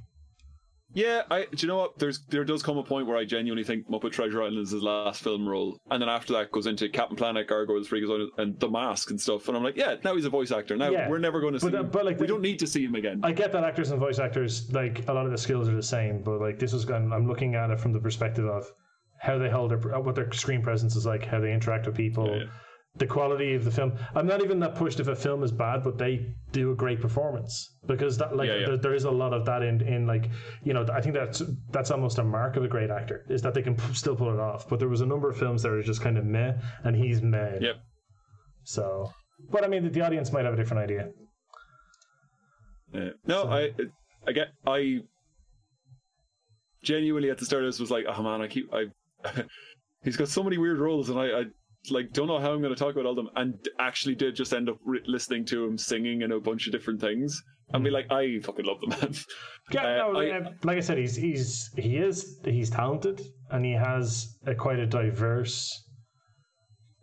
[0.98, 1.42] Yeah, I.
[1.44, 2.00] Do you know what?
[2.00, 4.82] There's there does come a point where I genuinely think Muppet Treasure Island is his
[4.82, 8.68] last film role, and then after that goes into Captain Planet, Gargoyles, Freakazoid, and The
[8.68, 9.48] Mask and stuff.
[9.48, 10.76] And I'm like, yeah, now he's a voice actor.
[10.76, 11.08] Now Yeah.
[11.08, 11.70] we're never going to see.
[11.70, 11.90] But, uh, him.
[11.92, 13.20] but, like, we the- don't need to see him again.
[13.22, 15.84] I get that actors and voice actors, like a lot of the skills are the
[15.84, 18.66] same, but like this was, I'm, I'm looking at it from the perspective of
[19.20, 22.28] how they hold their, what their screen presence is like, how they interact with people,
[22.28, 22.46] Yeah, yeah.
[22.98, 23.94] The quality of the film.
[24.16, 27.00] I'm not even that pushed if a film is bad, but they do a great
[27.02, 28.66] performance because that, like, Yeah, yeah.
[28.68, 30.30] There, there is a lot of that in, in like,
[30.64, 31.42] you know, I think that's
[31.72, 34.34] that's almost a mark of a great actor is that they can p- still pull
[34.34, 34.68] it off.
[34.68, 37.22] But there was a number of films that are just kind of meh, and he's
[37.22, 37.58] meh.
[37.62, 37.76] Yep.
[38.64, 39.12] So,
[39.50, 41.10] but I mean, the, the audience might have a different idea.
[42.94, 43.10] Yeah.
[43.26, 43.72] No, I,
[44.26, 45.00] I get, I
[46.84, 48.86] genuinely at the start of this was like, oh man, I keep, I,
[50.04, 51.44] he's got so many weird roles, and I, I
[51.92, 54.54] like don't know how I'm going to talk about all them, and actually did just
[54.54, 57.42] end up re- listening to him singing in a bunch of different things.
[57.74, 59.14] and be like, I fucking love the man.
[59.72, 63.22] Yeah, Uh, no, I- uh, like I said, he's he's he is he's talented
[63.52, 65.70] and he has a quite a diverse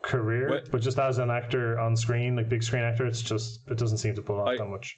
[0.03, 0.49] career.
[0.51, 3.78] What- But just as an actor on screen, like big screen actor, it's just it
[3.78, 4.97] doesn't seem to pull off I- that much.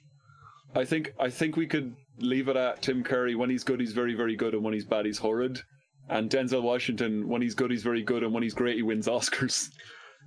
[0.75, 3.35] I think, I think we could leave it at Tim Curry.
[3.35, 5.59] When he's good, he's very, very good, and when he's bad, he's horrid.
[6.09, 9.07] And Denzel Washington, when he's good, he's very good, and when he's great, he wins
[9.07, 9.71] Oscars.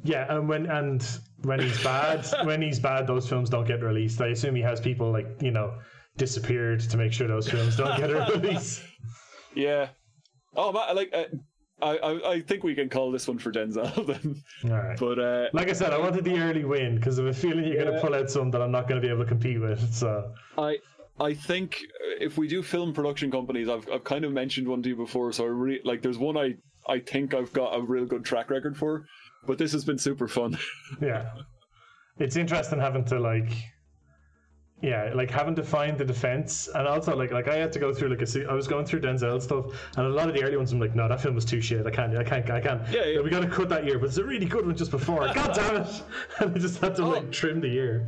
[0.03, 1.03] Yeah, and when and
[1.43, 4.21] when he's bad, when he's bad, those films don't get released.
[4.21, 5.75] I assume he has people like you know
[6.17, 8.83] disappeared to make sure those films don't get a release.
[9.55, 9.89] Yeah.
[10.55, 11.25] Oh, man, like, uh,
[11.81, 14.43] I, I, I think we can call this one for Denzel then.
[14.71, 14.99] All right.
[14.99, 17.83] But uh, Like I said, I wanted the early win because of a feeling you're
[17.83, 19.95] going to pull out some that I'm not going to be able to compete with.
[19.95, 20.79] So I
[21.19, 21.79] I think
[22.21, 25.33] if we do film production companies, I've I've kind of mentioned one to you before,
[25.33, 26.55] so I re- like there's one I
[26.89, 29.05] I think I've got a real good track record for,
[29.47, 30.59] but this has been super fun.
[31.01, 31.31] Yeah.
[32.19, 33.51] It's interesting having to like
[34.83, 37.93] yeah, like having to find the defense, and also like like I had to go
[37.93, 39.67] through like a I was going through Denzel stuff,
[39.99, 41.87] and a lot of the early ones I'm like, no, that film was too shit.
[41.87, 42.81] I can't, I can't, I can't.
[42.91, 43.21] Yeah, yeah.
[43.21, 45.21] We got to cut that year, but it's a really good one just before.
[45.35, 46.03] God damn it!
[46.41, 47.11] And I just had to Oh.
[47.11, 48.07] like trim the year.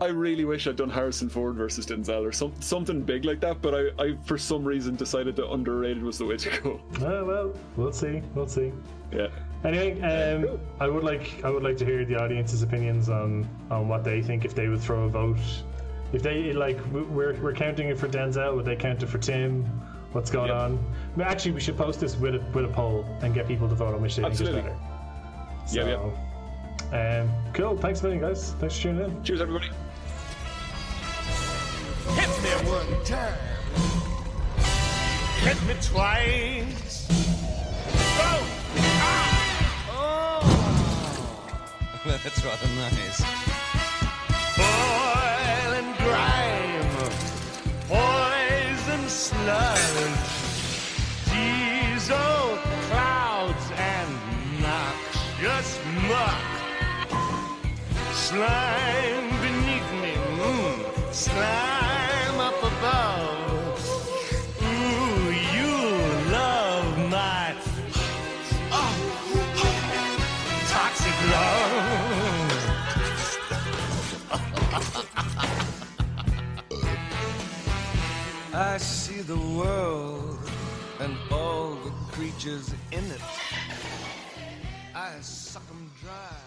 [0.00, 3.60] I really wish I'd done Harrison Ford versus Denzel or some, something big like that,
[3.60, 6.80] but I, I for some reason decided that underrated was the way to go.
[7.02, 8.72] Oh well, we'll see, we'll see.
[9.12, 9.28] Yeah.
[9.62, 13.88] Anyway, um, I would like I would like to hear the audience's opinions on on
[13.88, 15.36] what they think if they would throw a vote.
[16.14, 18.56] If they like, we're we're counting it for Denzel.
[18.56, 19.64] Would they count it for Tim?
[20.12, 20.62] What's going Yeah.
[20.62, 20.84] on?
[21.14, 23.74] Well, Actually, we should post this with a with a poll and get people to
[23.74, 24.62] vote on which they Absolutely.
[24.62, 24.74] think
[25.66, 26.10] is Yeah, better.
[26.90, 27.76] So, um, cool.
[27.76, 28.54] Thanks a million, guys.
[28.58, 29.22] Thanks for tuning in.
[29.22, 29.68] Cheers, everybody.
[32.18, 33.50] Hit me one time.
[35.44, 37.06] Hit me twice.
[38.18, 38.42] Oh!
[38.78, 39.20] Ah!
[39.90, 40.42] Oh!
[42.24, 43.22] That's rather nice.
[44.58, 46.90] Oil and grime.
[47.88, 50.50] Poison sludge.
[51.30, 52.58] Diesel
[52.88, 54.12] clouds and
[54.60, 56.50] noxious muck.
[58.12, 61.79] Slime beneath me, mm, slime
[78.60, 80.38] I see the world
[81.00, 83.22] and all the creatures in it.
[84.94, 86.39] I suck them dry.